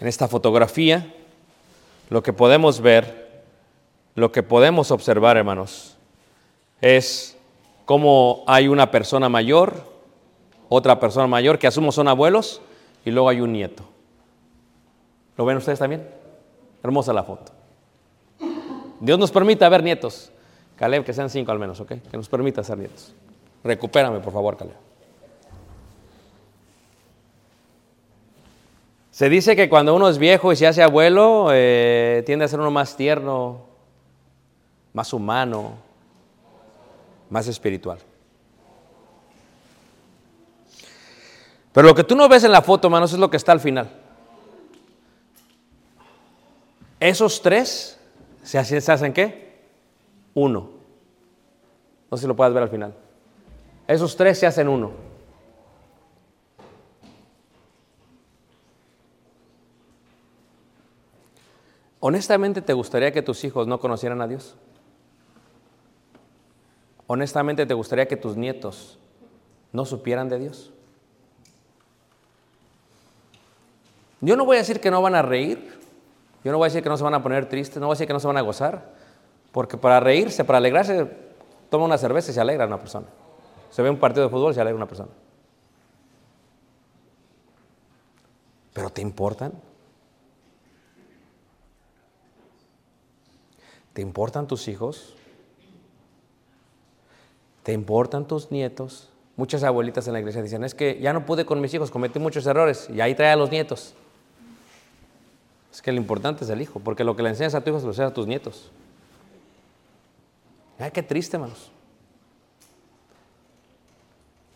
En 0.00 0.08
esta 0.08 0.28
fotografía, 0.28 1.14
lo 2.10 2.22
que 2.22 2.32
podemos 2.32 2.80
ver, 2.80 3.42
lo 4.14 4.32
que 4.32 4.42
podemos 4.42 4.90
observar, 4.90 5.36
hermanos, 5.36 5.96
es 6.80 7.36
cómo 7.84 8.42
hay 8.46 8.68
una 8.68 8.90
persona 8.90 9.28
mayor, 9.28 9.92
otra 10.68 10.98
persona 10.98 11.26
mayor, 11.26 11.58
que 11.58 11.66
asumo 11.66 11.92
son 11.92 12.08
abuelos, 12.08 12.60
y 13.04 13.10
luego 13.10 13.28
hay 13.28 13.40
un 13.40 13.52
nieto. 13.52 13.84
¿Lo 15.36 15.44
ven 15.44 15.56
ustedes 15.56 15.78
también? 15.78 16.08
Hermosa 16.82 17.12
la 17.12 17.24
foto. 17.24 17.52
Dios 19.00 19.18
nos 19.18 19.30
permita 19.30 19.68
ver 19.68 19.82
nietos. 19.82 20.30
Caleb, 20.76 21.04
que 21.04 21.12
sean 21.12 21.30
cinco 21.30 21.52
al 21.52 21.58
menos, 21.58 21.80
¿ok? 21.80 21.92
Que 22.10 22.16
nos 22.16 22.28
permita 22.28 22.62
ser 22.64 22.78
nietos. 22.78 23.12
Recupérame, 23.62 24.20
por 24.20 24.32
favor, 24.32 24.56
Caleb. 24.56 24.91
Se 29.12 29.28
dice 29.28 29.54
que 29.54 29.68
cuando 29.68 29.94
uno 29.94 30.08
es 30.08 30.16
viejo 30.16 30.52
y 30.52 30.56
se 30.56 30.66
hace 30.66 30.82
abuelo, 30.82 31.50
eh, 31.52 32.22
tiende 32.24 32.46
a 32.46 32.48
ser 32.48 32.58
uno 32.58 32.70
más 32.70 32.96
tierno, 32.96 33.60
más 34.94 35.12
humano, 35.12 35.74
más 37.28 37.46
espiritual. 37.46 37.98
Pero 41.72 41.88
lo 41.88 41.94
que 41.94 42.04
tú 42.04 42.16
no 42.16 42.26
ves 42.26 42.44
en 42.44 42.52
la 42.52 42.62
foto, 42.62 42.88
hermanos, 42.88 43.12
es 43.12 43.18
lo 43.18 43.30
que 43.30 43.36
está 43.36 43.52
al 43.52 43.60
final. 43.60 43.90
Esos 46.98 47.42
tres 47.42 48.00
se 48.42 48.58
hacen, 48.58 48.80
se 48.80 48.92
hacen 48.92 49.12
qué? 49.12 49.60
Uno. 50.32 50.70
No 52.10 52.16
sé 52.16 52.22
si 52.22 52.26
lo 52.26 52.34
puedes 52.34 52.54
ver 52.54 52.62
al 52.62 52.70
final. 52.70 52.94
Esos 53.86 54.16
tres 54.16 54.38
se 54.38 54.46
hacen 54.46 54.68
uno. 54.68 55.11
Honestamente, 62.04 62.60
¿te 62.62 62.72
gustaría 62.72 63.12
que 63.12 63.22
tus 63.22 63.44
hijos 63.44 63.68
no 63.68 63.78
conocieran 63.78 64.20
a 64.22 64.26
Dios? 64.26 64.56
Honestamente, 67.06 67.64
¿te 67.64 67.74
gustaría 67.74 68.08
que 68.08 68.16
tus 68.16 68.36
nietos 68.36 68.98
no 69.70 69.84
supieran 69.84 70.28
de 70.28 70.40
Dios? 70.40 70.72
Yo 74.20 74.36
no 74.36 74.44
voy 74.44 74.56
a 74.56 74.58
decir 74.58 74.80
que 74.80 74.90
no 74.90 75.00
van 75.00 75.14
a 75.14 75.22
reír, 75.22 75.78
yo 76.42 76.50
no 76.50 76.58
voy 76.58 76.66
a 76.66 76.70
decir 76.70 76.82
que 76.82 76.88
no 76.88 76.96
se 76.96 77.04
van 77.04 77.14
a 77.14 77.22
poner 77.22 77.48
tristes, 77.48 77.78
no 77.78 77.86
voy 77.86 77.92
a 77.92 77.94
decir 77.94 78.08
que 78.08 78.14
no 78.14 78.18
se 78.18 78.26
van 78.26 78.36
a 78.36 78.40
gozar, 78.40 78.94
porque 79.52 79.76
para 79.76 80.00
reírse, 80.00 80.42
para 80.42 80.58
alegrarse, 80.58 81.08
toma 81.70 81.84
una 81.84 81.98
cerveza 81.98 82.32
y 82.32 82.34
se 82.34 82.40
alegra 82.40 82.66
una 82.66 82.80
persona. 82.80 83.06
Se 83.70 83.80
ve 83.80 83.88
un 83.88 84.00
partido 84.00 84.24
de 84.24 84.28
fútbol 84.28 84.50
y 84.50 84.54
se 84.56 84.60
alegra 84.60 84.76
una 84.76 84.88
persona. 84.88 85.10
¿Pero 88.72 88.90
te 88.90 89.02
importan? 89.02 89.52
¿Te 93.92 94.02
importan 94.02 94.46
tus 94.46 94.68
hijos? 94.68 95.14
¿Te 97.62 97.72
importan 97.72 98.26
tus 98.26 98.50
nietos? 98.50 99.10
Muchas 99.36 99.62
abuelitas 99.62 100.06
en 100.06 100.14
la 100.14 100.20
iglesia 100.20 100.42
dicen, 100.42 100.64
es 100.64 100.74
que 100.74 100.98
ya 101.00 101.12
no 101.12 101.24
pude 101.26 101.44
con 101.44 101.60
mis 101.60 101.72
hijos, 101.74 101.90
cometí 101.90 102.18
muchos 102.18 102.46
errores 102.46 102.88
y 102.90 103.00
ahí 103.00 103.14
trae 103.14 103.32
a 103.32 103.36
los 103.36 103.50
nietos. 103.50 103.94
Es 105.72 105.80
que 105.80 105.92
lo 105.92 105.98
importante 105.98 106.44
es 106.44 106.50
el 106.50 106.60
hijo, 106.60 106.80
porque 106.80 107.04
lo 107.04 107.16
que 107.16 107.22
le 107.22 107.30
enseñas 107.30 107.54
a 107.54 107.62
tu 107.62 107.70
hijo 107.70 107.78
se 107.78 107.86
lo 107.86 107.92
enseñas 107.92 108.10
a 108.10 108.14
tus 108.14 108.26
nietos. 108.26 108.70
Ay, 110.78 110.90
qué 110.90 111.02
triste, 111.02 111.36
hermanos. 111.36 111.70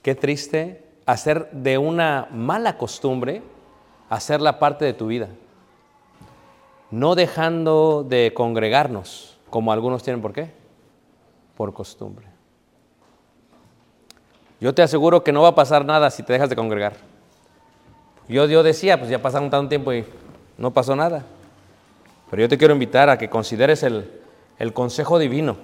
Qué 0.02 0.14
triste 0.14 0.84
hacer 1.06 1.50
de 1.52 1.78
una 1.78 2.28
mala 2.30 2.76
costumbre, 2.76 3.42
hacerla 4.10 4.58
parte 4.58 4.84
de 4.84 4.92
tu 4.92 5.06
vida. 5.06 5.28
No 6.90 7.14
dejando 7.14 8.04
de 8.08 8.32
congregarnos, 8.34 9.36
como 9.50 9.72
algunos 9.72 10.02
tienen, 10.02 10.22
¿por 10.22 10.32
qué? 10.32 10.52
Por 11.56 11.72
costumbre. 11.72 12.26
Yo 14.60 14.74
te 14.74 14.82
aseguro 14.82 15.22
que 15.22 15.32
no 15.32 15.42
va 15.42 15.48
a 15.48 15.54
pasar 15.54 15.84
nada 15.84 16.10
si 16.10 16.22
te 16.22 16.32
dejas 16.32 16.48
de 16.48 16.56
congregar. 16.56 16.94
Yo, 18.28 18.46
yo 18.46 18.62
decía, 18.62 18.98
pues 18.98 19.10
ya 19.10 19.20
pasaron 19.20 19.50
tanto 19.50 19.68
tiempo 19.68 19.92
y 19.92 20.04
no 20.56 20.72
pasó 20.72 20.96
nada. 20.96 21.24
Pero 22.30 22.42
yo 22.42 22.48
te 22.48 22.58
quiero 22.58 22.74
invitar 22.74 23.08
a 23.08 23.18
que 23.18 23.28
consideres 23.28 23.82
el, 23.82 24.10
el 24.58 24.72
consejo 24.72 25.18
divino. 25.18 25.56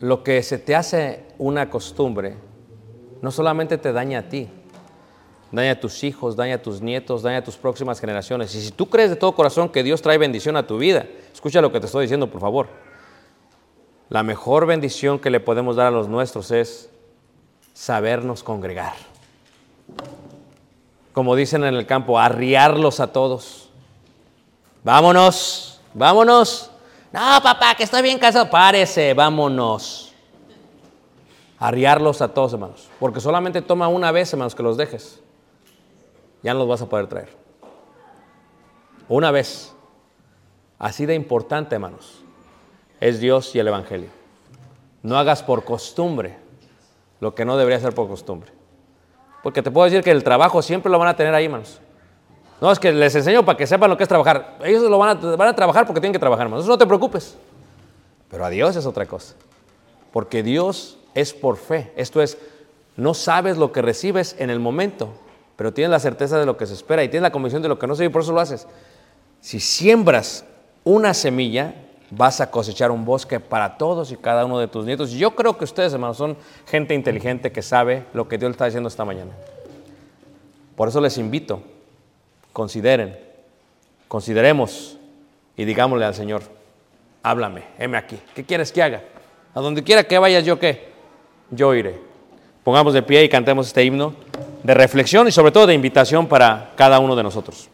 Lo 0.00 0.22
que 0.22 0.42
se 0.42 0.58
te 0.58 0.76
hace 0.76 1.24
una 1.38 1.70
costumbre 1.70 2.34
no 3.22 3.30
solamente 3.30 3.78
te 3.78 3.92
daña 3.92 4.18
a 4.18 4.28
ti, 4.28 4.48
daña 5.52 5.72
a 5.72 5.80
tus 5.80 6.02
hijos, 6.04 6.36
daña 6.36 6.56
a 6.56 6.62
tus 6.62 6.80
nietos, 6.80 7.22
daña 7.22 7.38
a 7.38 7.44
tus 7.44 7.56
próximas 7.56 8.00
generaciones. 8.00 8.54
Y 8.54 8.60
si 8.60 8.70
tú 8.70 8.88
crees 8.88 9.10
de 9.10 9.16
todo 9.16 9.34
corazón 9.34 9.68
que 9.68 9.82
Dios 9.82 10.02
trae 10.02 10.18
bendición 10.18 10.56
a 10.56 10.66
tu 10.66 10.78
vida, 10.78 11.06
escucha 11.32 11.60
lo 11.60 11.70
que 11.72 11.80
te 11.80 11.86
estoy 11.86 12.02
diciendo, 12.02 12.30
por 12.30 12.40
favor. 12.40 12.68
La 14.08 14.22
mejor 14.22 14.66
bendición 14.66 15.18
que 15.18 15.30
le 15.30 15.40
podemos 15.40 15.76
dar 15.76 15.86
a 15.86 15.90
los 15.90 16.08
nuestros 16.08 16.50
es 16.50 16.90
sabernos 17.72 18.42
congregar. 18.42 18.94
Como 21.12 21.36
dicen 21.36 21.64
en 21.64 21.74
el 21.74 21.86
campo, 21.86 22.18
arriarlos 22.18 23.00
a 23.00 23.12
todos. 23.12 23.70
Vámonos, 24.82 25.80
vámonos. 25.94 26.70
No, 27.12 27.20
papá, 27.42 27.74
que 27.76 27.84
estoy 27.84 28.02
bien 28.02 28.18
casado. 28.18 28.50
Párese, 28.50 29.14
vámonos. 29.14 30.12
Arriarlos 31.58 32.20
a 32.20 32.28
todos, 32.28 32.52
hermanos. 32.52 32.88
Porque 32.98 33.20
solamente 33.20 33.62
toma 33.62 33.88
una 33.88 34.12
vez, 34.12 34.32
hermanos, 34.32 34.54
que 34.54 34.62
los 34.62 34.76
dejes. 34.76 35.20
Ya 36.44 36.52
no 36.52 36.60
los 36.60 36.68
vas 36.68 36.82
a 36.82 36.88
poder 36.88 37.08
traer. 37.08 37.30
Una 39.08 39.32
vez. 39.32 39.74
Así 40.78 41.06
de 41.06 41.14
importante, 41.14 41.74
hermanos 41.74 42.24
es 43.04 43.20
Dios 43.20 43.54
y 43.54 43.58
el 43.58 43.68
Evangelio. 43.68 44.08
No 45.02 45.18
hagas 45.18 45.42
por 45.42 45.64
costumbre 45.64 46.38
lo 47.20 47.34
que 47.34 47.44
no 47.44 47.58
debería 47.58 47.78
ser 47.78 47.94
por 47.94 48.08
costumbre. 48.08 48.50
Porque 49.42 49.60
te 49.60 49.70
puedo 49.70 49.84
decir 49.84 50.02
que 50.02 50.10
el 50.10 50.24
trabajo 50.24 50.62
siempre 50.62 50.90
lo 50.90 50.98
van 50.98 51.08
a 51.08 51.16
tener 51.16 51.34
ahí, 51.34 51.44
hermanos. 51.44 51.80
No, 52.62 52.72
es 52.72 52.78
que 52.78 52.92
les 52.92 53.14
enseño 53.14 53.44
para 53.44 53.58
que 53.58 53.66
sepan 53.66 53.90
lo 53.90 53.96
que 53.98 54.04
es 54.04 54.08
trabajar. 54.08 54.56
Ellos 54.64 54.82
lo 54.84 54.96
van 54.96 55.18
a, 55.18 55.36
van 55.36 55.48
a 55.48 55.54
trabajar 55.54 55.86
porque 55.86 56.00
tienen 56.00 56.14
que 56.14 56.18
trabajar, 56.18 56.46
hermanos. 56.46 56.66
No 56.66 56.78
te 56.78 56.86
preocupes. 56.86 57.36
Pero 58.30 58.42
a 58.42 58.48
Dios 58.48 58.74
es 58.74 58.86
otra 58.86 59.04
cosa. 59.04 59.34
Porque 60.10 60.42
Dios 60.42 60.96
es 61.12 61.34
por 61.34 61.58
fe. 61.58 61.92
Esto 61.96 62.22
es, 62.22 62.38
no 62.96 63.12
sabes 63.12 63.58
lo 63.58 63.70
que 63.70 63.82
recibes 63.82 64.34
en 64.38 64.48
el 64.48 64.60
momento, 64.60 65.10
pero 65.56 65.72
tienes 65.72 65.90
la 65.90 66.00
certeza 66.00 66.38
de 66.38 66.46
lo 66.46 66.56
que 66.56 66.66
se 66.66 66.74
espera 66.74 67.04
y 67.04 67.08
tienes 67.08 67.22
la 67.22 67.32
convicción 67.32 67.62
de 67.62 67.68
lo 67.68 67.78
que 67.78 67.86
no 67.86 67.94
se 67.94 68.04
y 68.04 68.08
por 68.08 68.22
eso 68.22 68.32
lo 68.32 68.40
haces. 68.40 68.66
Si 69.40 69.60
siembras 69.60 70.44
una 70.82 71.14
semilla, 71.14 71.74
vas 72.10 72.40
a 72.40 72.50
cosechar 72.50 72.90
un 72.90 73.04
bosque 73.04 73.40
para 73.40 73.76
todos 73.78 74.10
y 74.12 74.16
cada 74.16 74.44
uno 74.44 74.58
de 74.58 74.68
tus 74.68 74.84
nietos. 74.84 75.10
Yo 75.12 75.34
creo 75.34 75.56
que 75.56 75.64
ustedes, 75.64 75.92
hermanos, 75.92 76.16
son 76.16 76.36
gente 76.66 76.94
inteligente 76.94 77.52
que 77.52 77.62
sabe 77.62 78.04
lo 78.12 78.28
que 78.28 78.38
Dios 78.38 78.50
le 78.50 78.52
está 78.52 78.66
diciendo 78.66 78.88
esta 78.88 79.04
mañana. 79.04 79.32
Por 80.76 80.88
eso 80.88 81.00
les 81.00 81.18
invito, 81.18 81.62
consideren, 82.52 83.16
consideremos 84.08 84.98
y 85.56 85.64
digámosle 85.64 86.04
al 86.04 86.14
Señor, 86.14 86.42
háblame, 87.22 87.64
heme 87.78 87.96
aquí, 87.96 88.18
¿qué 88.34 88.44
quieres 88.44 88.72
que 88.72 88.82
haga? 88.82 89.04
A 89.54 89.60
donde 89.60 89.84
quiera 89.84 90.02
que 90.02 90.18
vayas, 90.18 90.44
¿yo 90.44 90.58
qué? 90.58 90.92
Yo 91.50 91.74
iré. 91.74 92.00
Pongamos 92.64 92.92
de 92.92 93.02
pie 93.02 93.22
y 93.22 93.28
cantemos 93.28 93.68
este 93.68 93.84
himno 93.84 94.14
de 94.64 94.74
reflexión 94.74 95.28
y 95.28 95.32
sobre 95.32 95.52
todo 95.52 95.66
de 95.68 95.74
invitación 95.74 96.26
para 96.26 96.72
cada 96.74 96.98
uno 96.98 97.14
de 97.14 97.22
nosotros. 97.22 97.68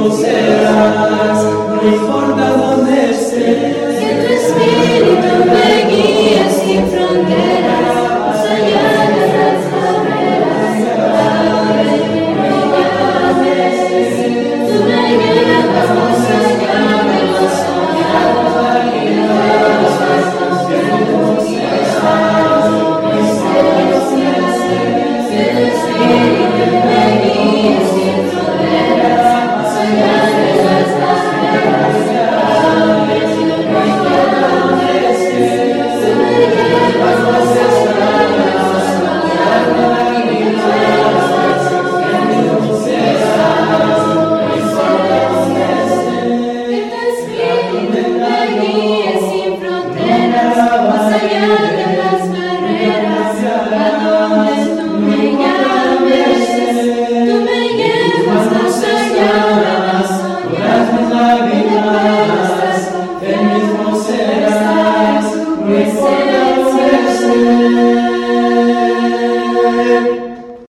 você. 0.00 0.49